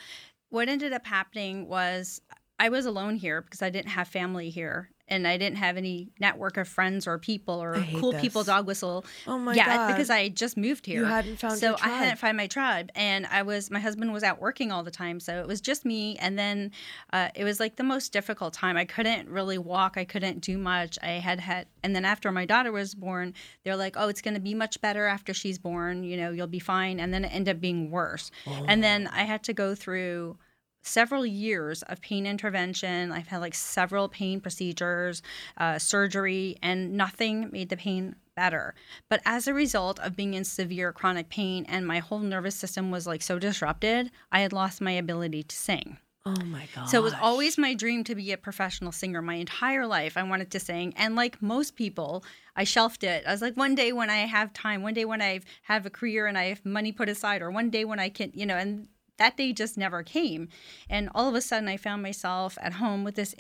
[0.49, 2.22] what ended up happening was
[2.60, 6.09] i was alone here because i didn't have family here and i didn't have any
[6.19, 9.05] network of friends or people or cool people dog whistle.
[9.27, 9.88] Oh my yeah God.
[9.88, 11.01] because i just moved here.
[11.01, 14.23] You hadn't found so i hadn't found my tribe and i was my husband was
[14.23, 16.71] out working all the time so it was just me and then
[17.11, 18.77] uh, it was like the most difficult time.
[18.77, 19.97] I couldn't really walk.
[19.97, 20.97] I couldn't do much.
[21.01, 24.34] I had had and then after my daughter was born they're like oh it's going
[24.34, 26.03] to be much better after she's born.
[26.03, 26.99] You know you'll be fine.
[26.99, 28.31] And then it ended up being worse.
[28.67, 30.38] And then i had to go through
[30.84, 33.11] several years of pain intervention.
[33.11, 35.22] I've had like several pain procedures,
[35.57, 38.76] uh, surgery, and nothing made the pain better.
[39.10, 42.91] But as a result of being in severe chronic pain and my whole nervous system
[42.91, 45.97] was like so disrupted, I had lost my ability to sing.
[46.26, 46.85] Oh my god.
[46.85, 50.15] So it was always my dream to be a professional singer my entire life.
[50.15, 50.93] I wanted to sing.
[50.95, 52.23] And like most people,
[52.55, 53.26] I shelved it.
[53.27, 55.89] I was like, one day when I have time, one day when I have a
[55.89, 58.55] career and I have money put aside, or one day when I can, you know,
[58.55, 58.88] and
[59.18, 60.49] that day just never came.
[60.90, 63.35] And all of a sudden, I found myself at home with this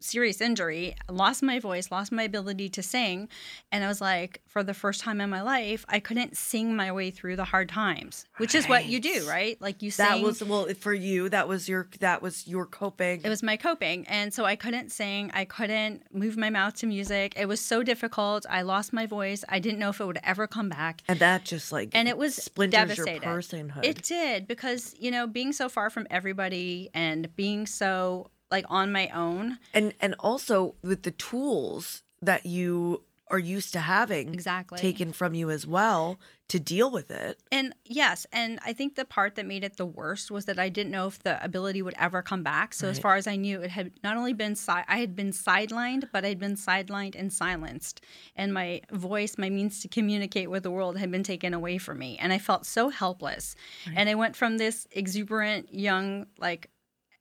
[0.00, 3.28] serious injury, lost my voice, lost my ability to sing.
[3.72, 6.92] And I was like, for the first time in my life, I couldn't sing my
[6.92, 9.60] way through the hard times, which is what you do, right?
[9.60, 10.06] Like you sing.
[10.06, 11.28] that was well for you.
[11.28, 13.22] That was your that was your coping.
[13.24, 14.06] It was my coping.
[14.06, 15.30] And so I couldn't sing.
[15.34, 17.34] I couldn't move my mouth to music.
[17.36, 18.46] It was so difficult.
[18.48, 19.44] I lost my voice.
[19.48, 21.02] I didn't know if it would ever come back.
[21.08, 23.22] and that just like And it was splinters devastated.
[23.24, 23.84] your personhood.
[23.84, 28.92] It did because, you know, being so far from everybody and being so like on
[28.92, 29.58] my own.
[29.74, 34.78] and and also with the tools that you are used to having Exactly.
[34.78, 37.40] taken from you as well to deal with it.
[37.50, 40.68] And yes, and I think the part that made it the worst was that I
[40.68, 42.72] didn't know if the ability would ever come back.
[42.72, 45.32] So as far as I knew, it had not only been si- I had been
[45.32, 48.00] sidelined, but I had been sidelined and silenced,
[48.36, 51.98] and my voice, my means to communicate with the world, had been taken away from
[51.98, 53.56] me, and I felt so helpless.
[53.96, 56.70] And I went from this exuberant young, like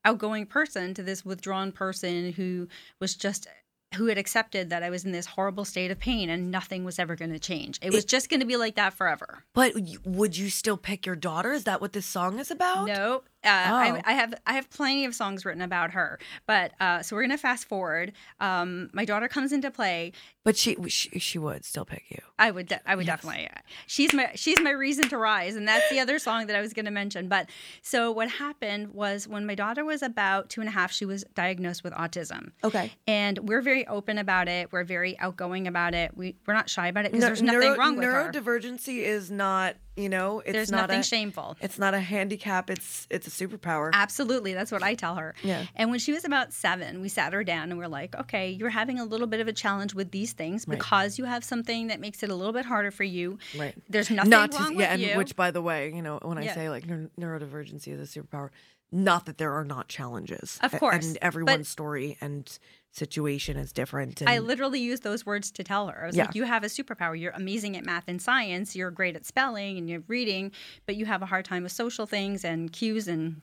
[0.05, 2.67] outgoing person to this withdrawn person who
[2.99, 3.47] was just
[3.95, 6.99] who had accepted that I was in this horrible state of pain and nothing was
[6.99, 7.79] ever going to change.
[7.81, 9.43] It was just going to be like that forever.
[9.53, 9.73] But
[10.05, 11.53] would you still pick your daughter?
[11.53, 12.87] Is that what this song is about?
[12.87, 13.75] No, uh, Oh.
[13.75, 17.23] I, I have I have plenty of songs written about her, but uh, so we're
[17.23, 18.13] gonna fast forward.
[18.39, 20.11] Um, my daughter comes into play.
[20.43, 22.19] But she she, she would still pick you.
[22.37, 23.49] I would de- I would definitely.
[23.87, 26.73] She's my she's my reason to rise, and that's the other song that I was
[26.73, 27.27] going to mention.
[27.27, 27.49] But
[27.81, 31.23] so what happened was when my daughter was about two and a half, she was
[31.33, 32.51] diagnosed with autism.
[32.63, 32.91] Okay.
[33.07, 34.71] And we're very open about it.
[34.71, 36.15] We're very outgoing about it.
[36.15, 38.31] We we're not shy about it because No- there's nothing neuro- wrong with her.
[38.31, 41.55] Neurodivergency is not, you know, it's There's not nothing a, shameful.
[41.61, 42.69] It's not a handicap.
[42.69, 43.91] It's it's a superpower.
[43.93, 44.53] Absolutely.
[44.53, 45.33] That's what I tell her.
[45.43, 45.65] Yeah.
[45.75, 48.69] And when she was about seven, we sat her down and we're like, okay, you're
[48.69, 50.77] having a little bit of a challenge with these things Right.
[50.77, 53.37] because you have something that makes it a little bit harder for you.
[53.57, 53.73] Right.
[53.89, 55.17] There's nothing not to, wrong yeah, with and you.
[55.17, 56.55] which by the way, you know, when I Yeah.
[56.55, 58.49] say like neur- neurodivergency is a superpower,
[58.91, 60.59] not that there are not challenges.
[60.61, 62.57] Of course, And but- everyone's story and
[62.95, 64.21] situation is different.
[64.21, 66.03] And I literally used those words to tell her.
[66.03, 66.25] I was Yeah.
[66.25, 67.19] like, you have a superpower.
[67.19, 68.75] You're amazing at math and science.
[68.75, 70.51] You're great at spelling and you're reading,
[70.85, 73.41] but you have a hard time with social things and cues and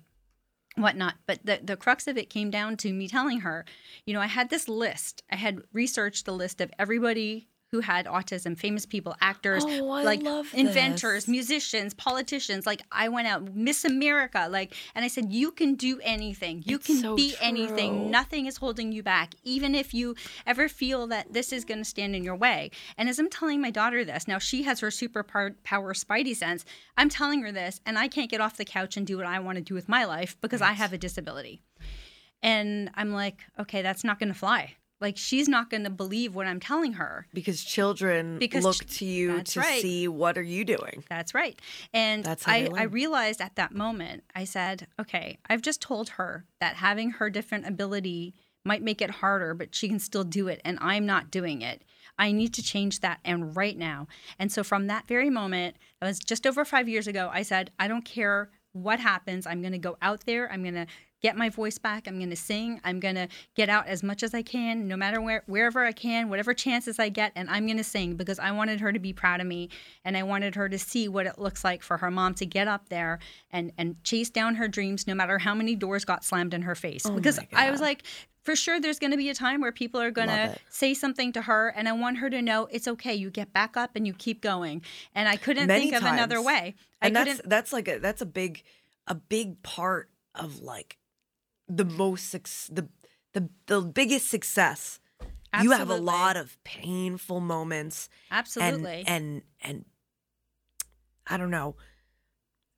[0.76, 1.16] whatnot.
[1.26, 3.64] But the, the crux of it came down to me telling her,
[4.06, 5.22] you know, I had this list.
[5.30, 10.22] I had researched the list of everybody who had autism, famous people, actors, Oh, like
[10.22, 12.66] love inventors, musicians, politicians.
[12.66, 16.62] Like I went out, Miss America, like, and I said, you can do anything.
[16.66, 18.10] You It's can so be anything.
[18.10, 20.14] Nothing is holding you back, even if you
[20.46, 22.70] ever feel that this is going to stand in your way.
[22.98, 26.66] And as I'm telling my daughter this, now she has her superpower spidey sense.
[26.98, 29.38] I'm telling her this, and I can't get off the couch and do what I
[29.38, 31.62] want to do with my life because I have a disability.
[32.42, 34.74] And I'm like, okay, that's not going to fly.
[35.02, 37.26] Like she's not going to believe what I'm telling her.
[37.34, 39.82] because children Because look to you to right.
[39.82, 41.04] see what are you doing.
[41.10, 41.60] That's right.
[41.92, 46.46] And That's I, I realized at that moment, I said, okay, I've just told her
[46.60, 48.34] that having her different ability
[48.64, 51.82] might make it harder, but she can still do it, and I'm not doing it.
[52.16, 54.06] I need to change that, and right now.
[54.38, 57.72] And so, from that very moment, that was just over five years ago, I said,
[57.80, 59.46] I don't care what happens.
[59.46, 60.50] I'm going to go out there.
[60.50, 60.86] I'm going to
[61.22, 62.08] get my voice back.
[62.08, 62.80] I'm going to sing.
[62.84, 65.92] I'm going to get out as much as I can, no matter where, wherever I
[65.92, 68.98] can, whatever chances I get, and I'm going to sing because I wanted her to
[68.98, 69.68] be proud of me,
[70.04, 72.66] and I wanted her to see what it looks like for her mom to get
[72.66, 73.20] up there
[73.50, 76.74] and and chase down her dreams, no matter how many doors got slammed in her
[76.74, 77.06] face.
[77.06, 78.02] Oh because I was like.
[78.42, 81.32] For sure, there's going to be a time where people are going to say something
[81.32, 83.14] to her, and I want her to know it's okay.
[83.14, 84.82] You get back up and you keep going.
[85.14, 86.46] And I couldn't Many think of another times.
[86.46, 86.74] way.
[87.00, 87.48] I and that's couldn't.
[87.48, 88.62] that's like a that's a big
[89.06, 90.98] a big part of like
[91.68, 92.32] the most
[92.74, 92.88] the
[93.32, 94.98] the the biggest success
[95.60, 99.04] you have a lot of painful moments Absolutely.
[99.06, 99.84] and and and
[101.26, 101.76] i don't know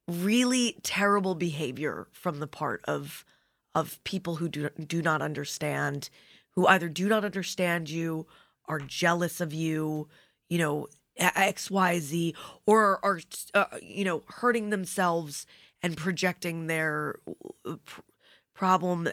[0.08, 3.24] really terrible behavior from the part of
[3.74, 6.08] of people who do do not understand
[6.50, 8.26] who either do not understand you
[8.66, 10.08] are jealous of you
[10.48, 10.86] you know
[11.20, 12.34] xyz
[12.66, 13.20] or are
[13.54, 15.46] uh, you know hurting themselves
[15.82, 17.16] and projecting their
[17.66, 18.00] uh, pr-
[18.54, 19.08] problem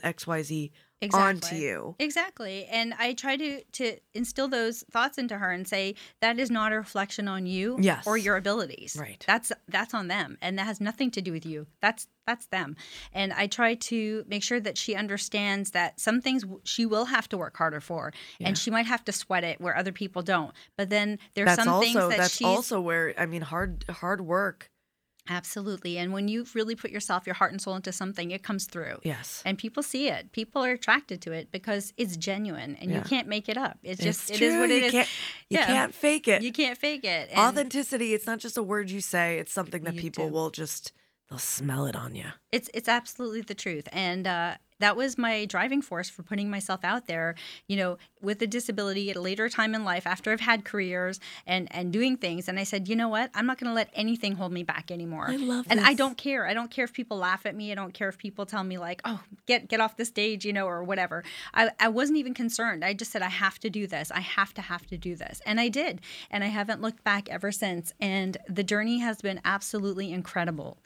[1.02, 2.66] xyz onto you Exactly.
[2.66, 6.72] And I try to to instill those thoughts into her and say that is not
[6.74, 8.06] a reflection on you Yes.
[8.08, 8.98] or your abilities.
[9.00, 9.24] Right.
[9.28, 11.68] That's that's on them and that has nothing to do with you.
[11.82, 12.76] That's that's them.
[13.14, 17.28] And I try to make sure that she understands that some things she will have
[17.30, 18.48] to work harder for Yeah.
[18.50, 20.54] and she might have to sweat it where other people don't.
[20.78, 23.86] But then there's that's some also things that that's she's also where i mean hard
[23.90, 24.70] hard work
[25.32, 25.98] Absolutely.
[25.98, 28.98] And when you really put yourself, your heart and soul into something, it comes through.
[29.04, 29.42] Yes.
[29.46, 30.32] And people see it.
[30.34, 32.98] People are attracted to it because it's genuine and Yeah.
[32.98, 33.80] you can't make it up.
[33.82, 34.60] It's It's just, it is true.
[34.62, 34.92] what it You is.
[34.92, 35.10] can't-
[35.50, 36.42] you can't fake it.
[36.44, 37.30] You can't fake it.
[37.32, 40.34] And authenticity it's not just a word you say it's something that people do.
[40.34, 40.92] will just
[41.30, 43.88] they'll smell it on you it's, it's absolutely the truth.
[43.94, 47.36] And, uh, that was my driving force for putting myself out there,
[47.68, 51.20] you know, with a disability at a later time in life after I've had careers
[51.48, 52.48] and and doing things.
[52.48, 53.32] And I said, you know what?
[53.34, 55.28] I'm not going to let anything hold me back anymore.
[55.30, 56.48] I love And I don't care.
[56.48, 57.72] I don't care if people laugh at me.
[57.72, 60.54] I don't care if people tell me like, "Oh, get get off the stage," you
[60.54, 61.24] know, or whatever.
[61.54, 62.84] I I wasn't even concerned.
[62.84, 64.12] I just said I have to do this.
[64.12, 65.42] I have to have to do this.
[65.46, 66.02] And I did.
[66.30, 67.94] And I haven't looked back ever since.
[68.00, 70.80] And the journey has been absolutely incredible.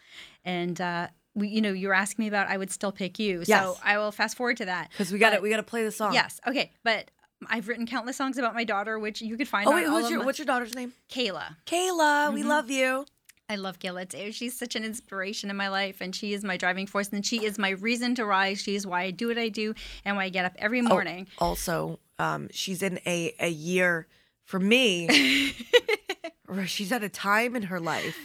[0.43, 3.43] And uh we, you know, you were asking me about I would still pick you.
[3.45, 3.61] Yes.
[3.61, 4.89] So I will fast forward to that.
[4.91, 5.41] because we got it.
[5.41, 6.39] We got to play the song Yes.
[6.47, 6.71] Okay.
[6.83, 7.11] But
[7.47, 10.23] I've written countless songs about my daughter, which you could find oh wait who's your
[10.25, 11.57] what's your daughter's name Kayla.
[11.65, 12.45] kayla we Mhm.
[12.47, 13.05] love you
[13.47, 14.31] I love Kayla too.
[14.31, 17.45] She's such an inspiration in my life, and she is my driving force, and she
[17.45, 18.59] is my reason to rise.
[18.59, 20.83] She is why I do what I do, and why I get up every Oh,
[20.83, 21.27] morning.
[21.37, 24.07] also um she's in a a year
[24.45, 25.53] for me
[26.65, 28.17] she's at a time in her life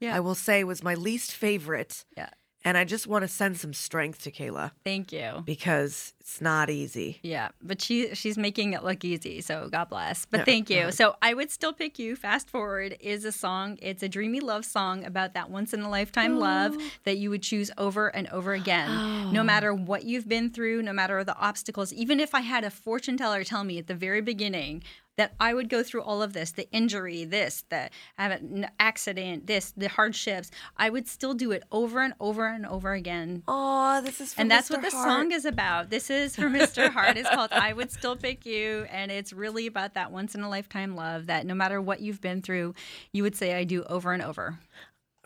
[0.00, 0.14] Yeah.
[0.14, 2.28] i will say was my least favorite Yeah.
[2.68, 5.42] And i just want to send some strength to kayla Thank you.
[5.46, 10.26] because it's not easy Yeah, but she she's making it look easy, so God bless.
[10.26, 10.92] But Yeah, thank you.
[10.92, 12.16] So I would still pick you.
[12.16, 13.78] Fast forward is a song.
[13.80, 17.42] It's a dreamy love song about that once in a lifetime love that you would
[17.42, 19.44] choose over and over again, no Oh.
[19.52, 21.94] matter what you've been through, no matter the obstacles.
[21.94, 24.82] Even if I had a fortune teller tell me at the very beginning
[25.18, 28.68] that I would go through all of this, the injury, this, the I have an
[28.80, 33.42] accident, this, the hardships, I would still do it over and over and over again.
[33.46, 34.70] oh this is And that's Mr.
[34.72, 35.90] what the song is about.
[35.90, 36.90] This is for Mr.
[36.90, 37.18] Harte.
[37.18, 38.86] It's called I Would Still Pick You.
[38.90, 42.20] And it's really about that once in a lifetime love that no matter what you've
[42.20, 42.74] been through,
[43.12, 44.60] you would say I do over and over.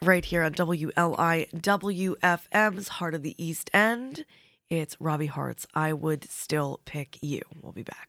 [0.01, 4.25] right here on WLIW-FM's Heart of the East End.
[4.71, 7.43] It's Robbie Harte's I Would Still Pick You.
[7.61, 8.09] We'll be back.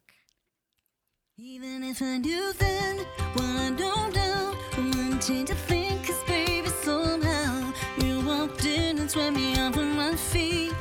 [1.46, 3.00] Even if I do then
[3.34, 9.12] what I don't now, I wouldn't change a cause baby, somehow you walked in and
[9.12, 10.72] swept me off of my feet.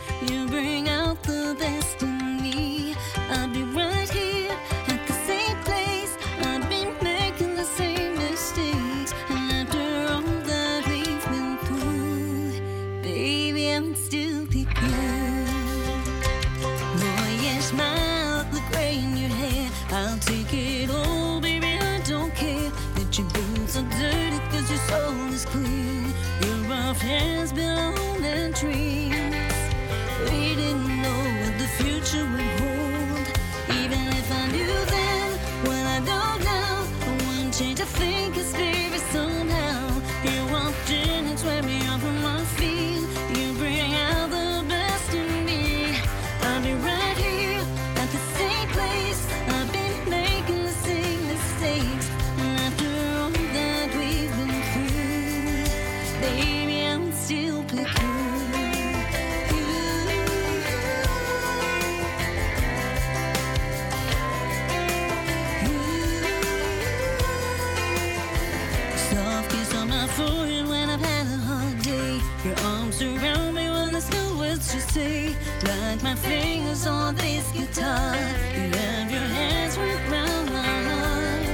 [74.92, 75.34] Say.
[75.64, 78.14] Like my fingers on this guitar.
[78.54, 81.44] You have your hands around my heart.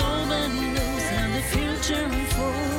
[0.00, 2.73] Nobody knows how the future unfolds.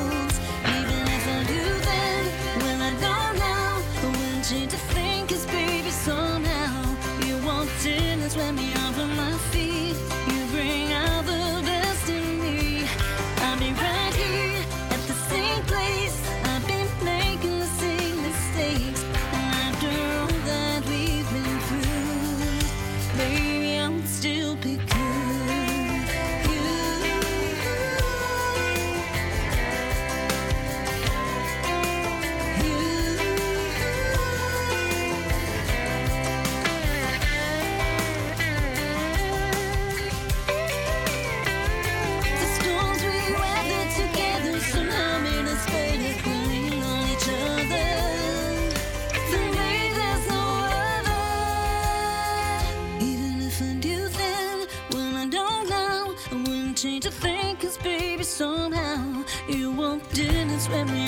[60.68, 61.05] Walked in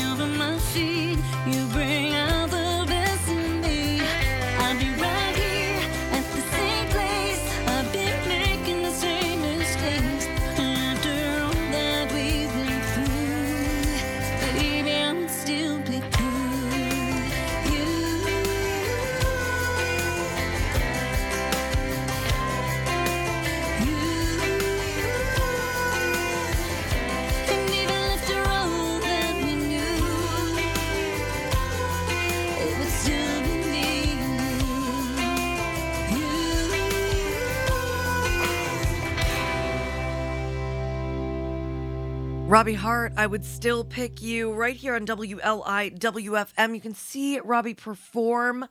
[42.58, 46.74] Robbie Harte, I would still pick you right here on WLIW-FM.
[46.74, 48.66] You can see Robbie perform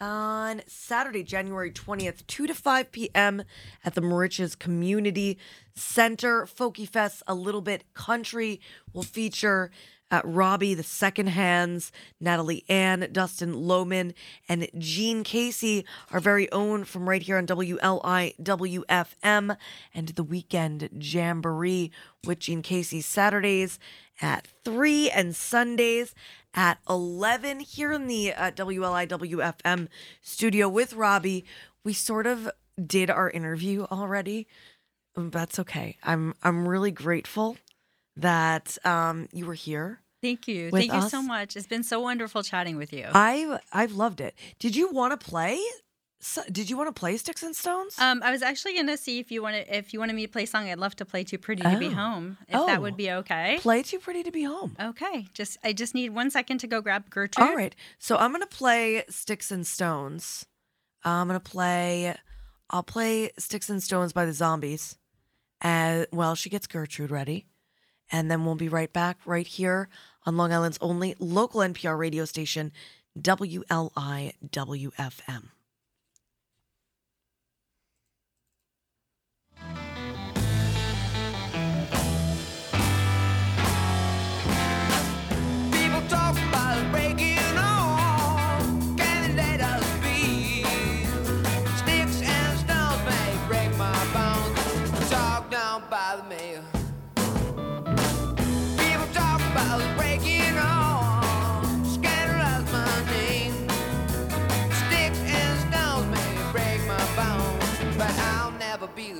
[0.00, 3.44] on Saturday, January 20th, 2 to 5 p.m.
[3.84, 5.38] at the Moriches Community
[5.76, 6.46] Center.
[6.46, 8.60] Folkie Fest, a little bit country,
[8.92, 9.70] will feature
[10.10, 14.14] uh, Robbie, the Second Hands, Natalie Ann, Dustin Lohman,
[14.48, 18.36] and Gene Casey, our very own from right here on WLIW-FM,
[19.94, 21.90] and the Weekend Jamboree
[22.24, 23.78] with Gene Casey Saturdays
[24.20, 26.14] at 3 and Sundays
[26.54, 29.88] at 11 here in the uh, WLIW-FM
[30.22, 31.44] studio with Robbie.
[31.84, 32.50] We sort of
[32.84, 34.46] did our interview already.
[35.16, 35.96] That's okay.
[36.04, 37.56] I'm I'm really grateful
[38.18, 40.00] that um, you were here.
[40.22, 40.70] Thank you.
[40.70, 41.56] Thank you so much.
[41.56, 43.06] It's been so wonderful chatting with you.
[43.14, 44.34] I I've loved it.
[44.58, 45.60] Did you want to play?
[46.20, 47.96] So, did you want to play Sticks and Stones?
[47.96, 50.42] Um, I was actually gonna see if you wanted if you wanted me to play
[50.42, 50.68] a song.
[50.68, 51.90] I'd love to play "Too Pretty to Be Oh.
[51.94, 52.80] Home." If that Oh.
[52.80, 53.58] would be okay.
[53.60, 54.74] Play Too Pretty to Be Home.
[54.80, 55.28] Okay.
[55.32, 57.48] Just I just need one second to go grab Gertrude.
[57.48, 57.72] All right.
[58.00, 60.44] So I'm gonna play Sticks and Stones.
[61.04, 62.16] I'm gonna play.
[62.70, 64.96] I'll play Sticks and Stones by the Zombies.
[65.60, 67.46] And well, she gets Gertrude ready,
[68.10, 69.88] and then we'll be right back right here
[70.26, 72.72] on Long Island's only local NPR radio station,
[73.18, 74.32] WLI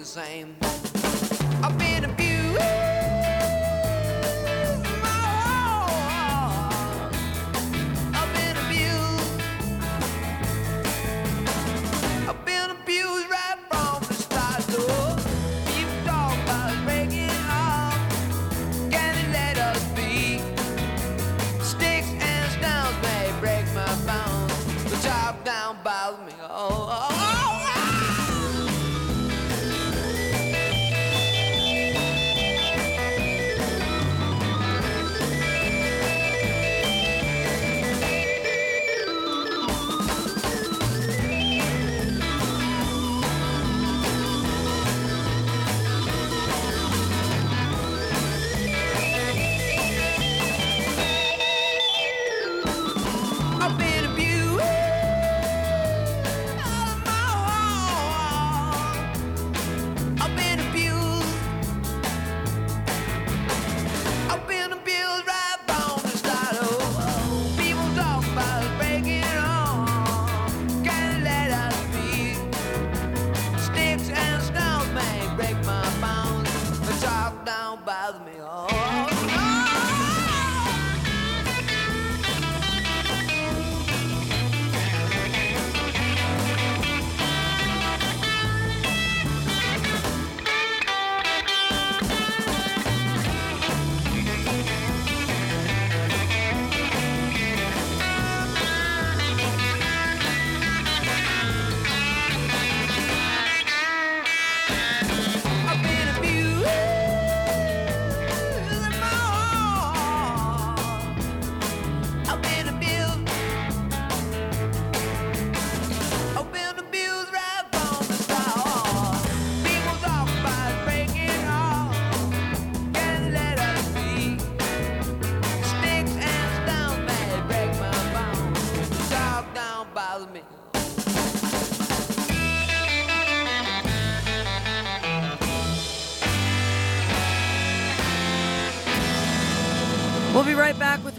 [0.09, 0.68] same.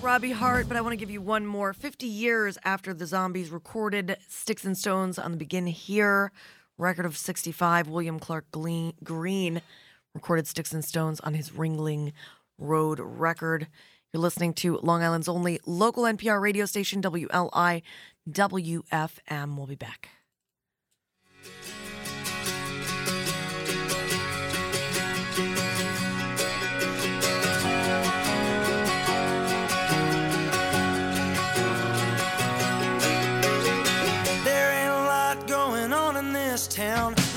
[0.09, 1.71] Robbie Harte, but I want to give you one more.
[1.71, 6.31] 50 years after the Zombies recorded Sticks and Stones on the Begin Here
[6.79, 9.61] record of 65, William Clark Green
[10.15, 12.13] recorded Sticks and Stones on his Ringling
[12.57, 13.67] Road record.
[14.11, 17.85] You're listening to Long Island's only local NPR radio station, WLIW-FM.
[19.57, 20.09] We'll be back.
[36.59, 37.28] This town.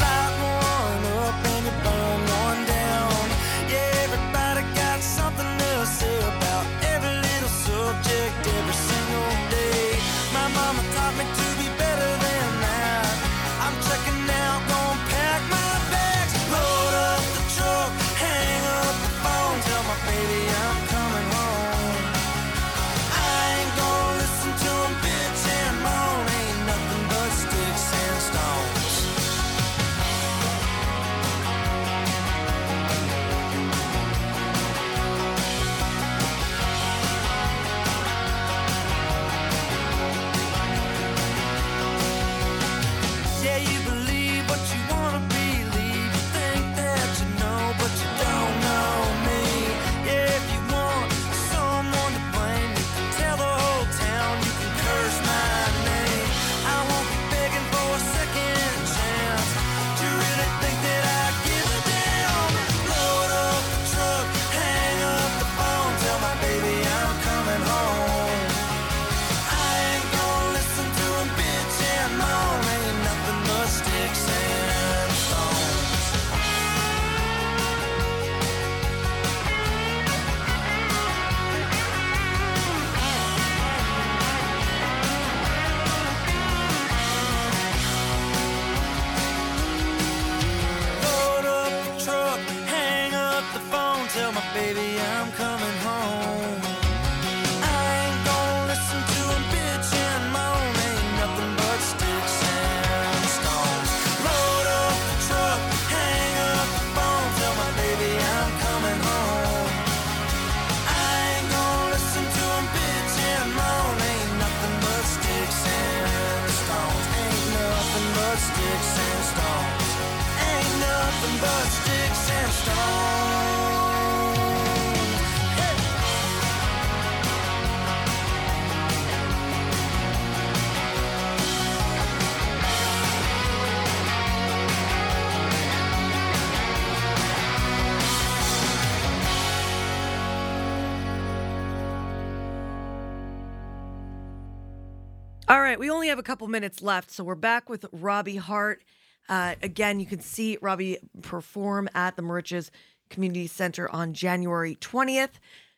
[145.62, 148.82] Right, we only have a couple minutes left, so we're back with Robbie Harte.
[149.28, 152.68] Uh, again, you can see Robbie perform at the Moriches
[153.10, 155.34] Community Center on January 20th,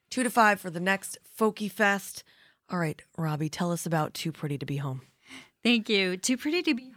[0.09, 2.25] 2 to 5 for the next Folkie Fest.
[2.71, 5.03] All right, Robbie, tell us about Too Pretty to Be Home.
[5.63, 6.17] Thank you.
[6.17, 6.94] Too Pretty to Be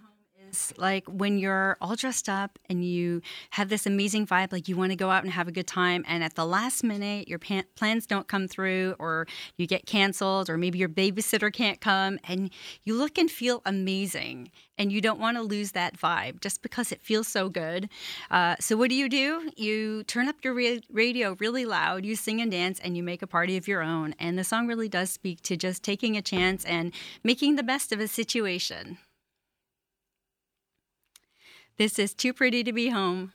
[0.49, 3.21] is like when you're all dressed up and you
[3.51, 6.03] have this amazing vibe, like you want to go out and have a good time,
[6.07, 10.49] and at the last minute, your pan- plans don't come through, or you get canceled,
[10.49, 12.51] or maybe your babysitter can't come, and
[12.83, 16.91] you look and feel amazing, and you don't want to lose that vibe just because
[16.91, 17.89] it feels so good.
[18.31, 19.51] Uh, so, what do you do?
[19.55, 23.21] You turn up your ra- radio really loud, you sing and dance, and you make
[23.21, 24.13] a party of your own.
[24.19, 26.93] And the song really does speak to just taking a chance and
[27.23, 28.97] making the best of a situation.
[31.77, 33.33] This is Too Pretty to Be Home.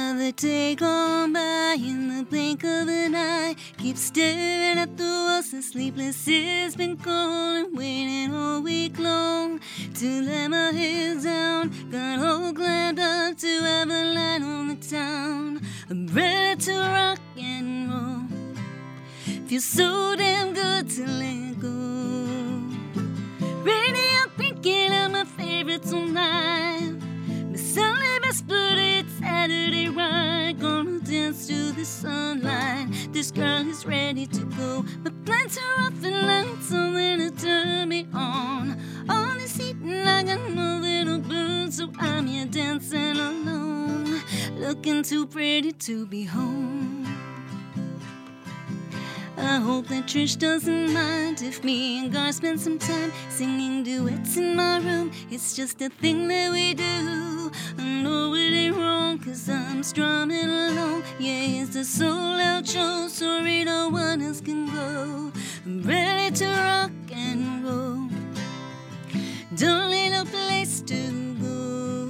[0.00, 3.56] Another day gone by in the blink of an eye.
[3.78, 9.60] Keep staring at the walls and sleepless has been calling, waiting all week long
[9.94, 11.72] to let my head down.
[11.90, 15.62] Got all glammed up to have a light on the town.
[15.90, 19.46] I'm ready to rock and roll.
[19.48, 21.74] Feels so damn good to let go.
[23.64, 26.98] Ready, I'm thinking of my favorite tonight.
[28.48, 30.54] It's Saturday right.
[30.58, 32.88] Gonna dance to the sunlight.
[33.12, 34.84] This girl is ready to go.
[35.04, 38.78] My plans are off and light something to turn me on.
[39.08, 44.20] On this heat like a little burn, so I'm here dancing alone.
[44.56, 47.06] looking too pretty to be home.
[49.36, 54.36] I hope that Trish doesn't mind if me and Gar spend some time singing duets
[54.36, 55.12] in my room.
[55.30, 57.17] It's just a thing that we do.
[57.78, 61.02] I know it ain't wrong, cause I'm strumming along.
[61.18, 65.32] Yeah, it's a soul out show, sorry no one else can go.
[65.66, 68.08] I'm ready to rock and roll.
[69.56, 72.08] Don't need no place to go.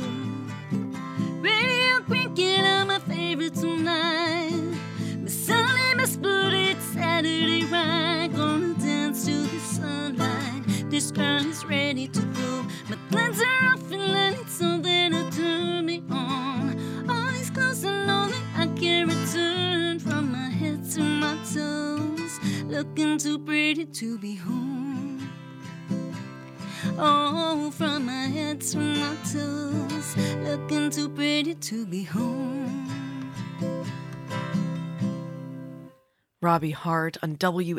[1.40, 4.52] Radio cranking on my favorite tonight.
[5.18, 8.28] Miss Sunday, Booty, it's Saturday right.
[8.34, 10.90] Gonna dance to the sunlight.
[10.90, 12.66] This girl is ready to go.
[12.88, 14.88] My plans are off and I need something
[20.98, 22.40] to my toes.
[22.64, 25.30] Looking too pretty to be home.
[26.98, 33.32] Oh, from my head to my toes, looking too pretty to be home.
[36.40, 37.78] Robbie Harte on WLIW-FM,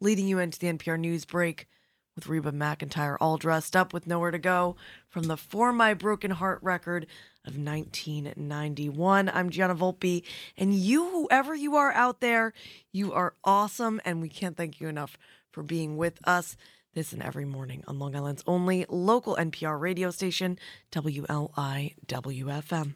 [0.00, 1.66] leading you into the NPR news break
[2.14, 4.76] with Reba McEntire all dressed up with nowhere to go
[5.08, 7.06] from the For My Broken Heart record
[7.48, 9.30] of 1991.
[9.30, 10.22] I'm Gianna Volpe,
[10.56, 12.52] and you, whoever you are out there,
[12.92, 15.16] you are awesome, and we can't thank you enough
[15.50, 16.56] for being with us
[16.94, 20.58] this and every morning on Long Island's only local NPR radio station,
[20.92, 22.94] WLIW-FM.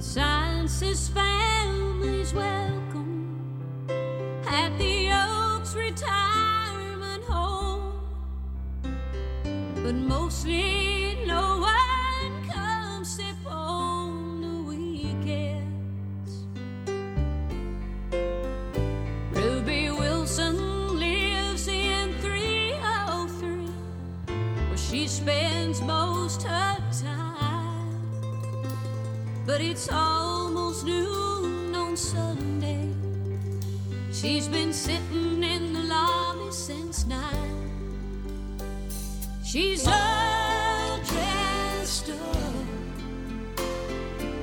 [0.00, 3.36] The sign says families welcome
[4.46, 8.00] at the Oaks Retirement Home.
[8.82, 11.59] But mostly no
[29.50, 32.88] But it's almost noon on Sunday.
[34.12, 37.72] She's been sitting in the lobby since nine.
[39.44, 42.54] She's all dressed up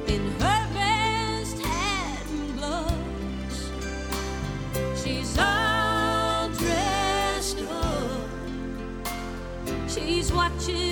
[0.09, 3.71] in her best hat and gloves.
[5.01, 8.29] She's all dressed up.
[9.87, 10.86] She's watching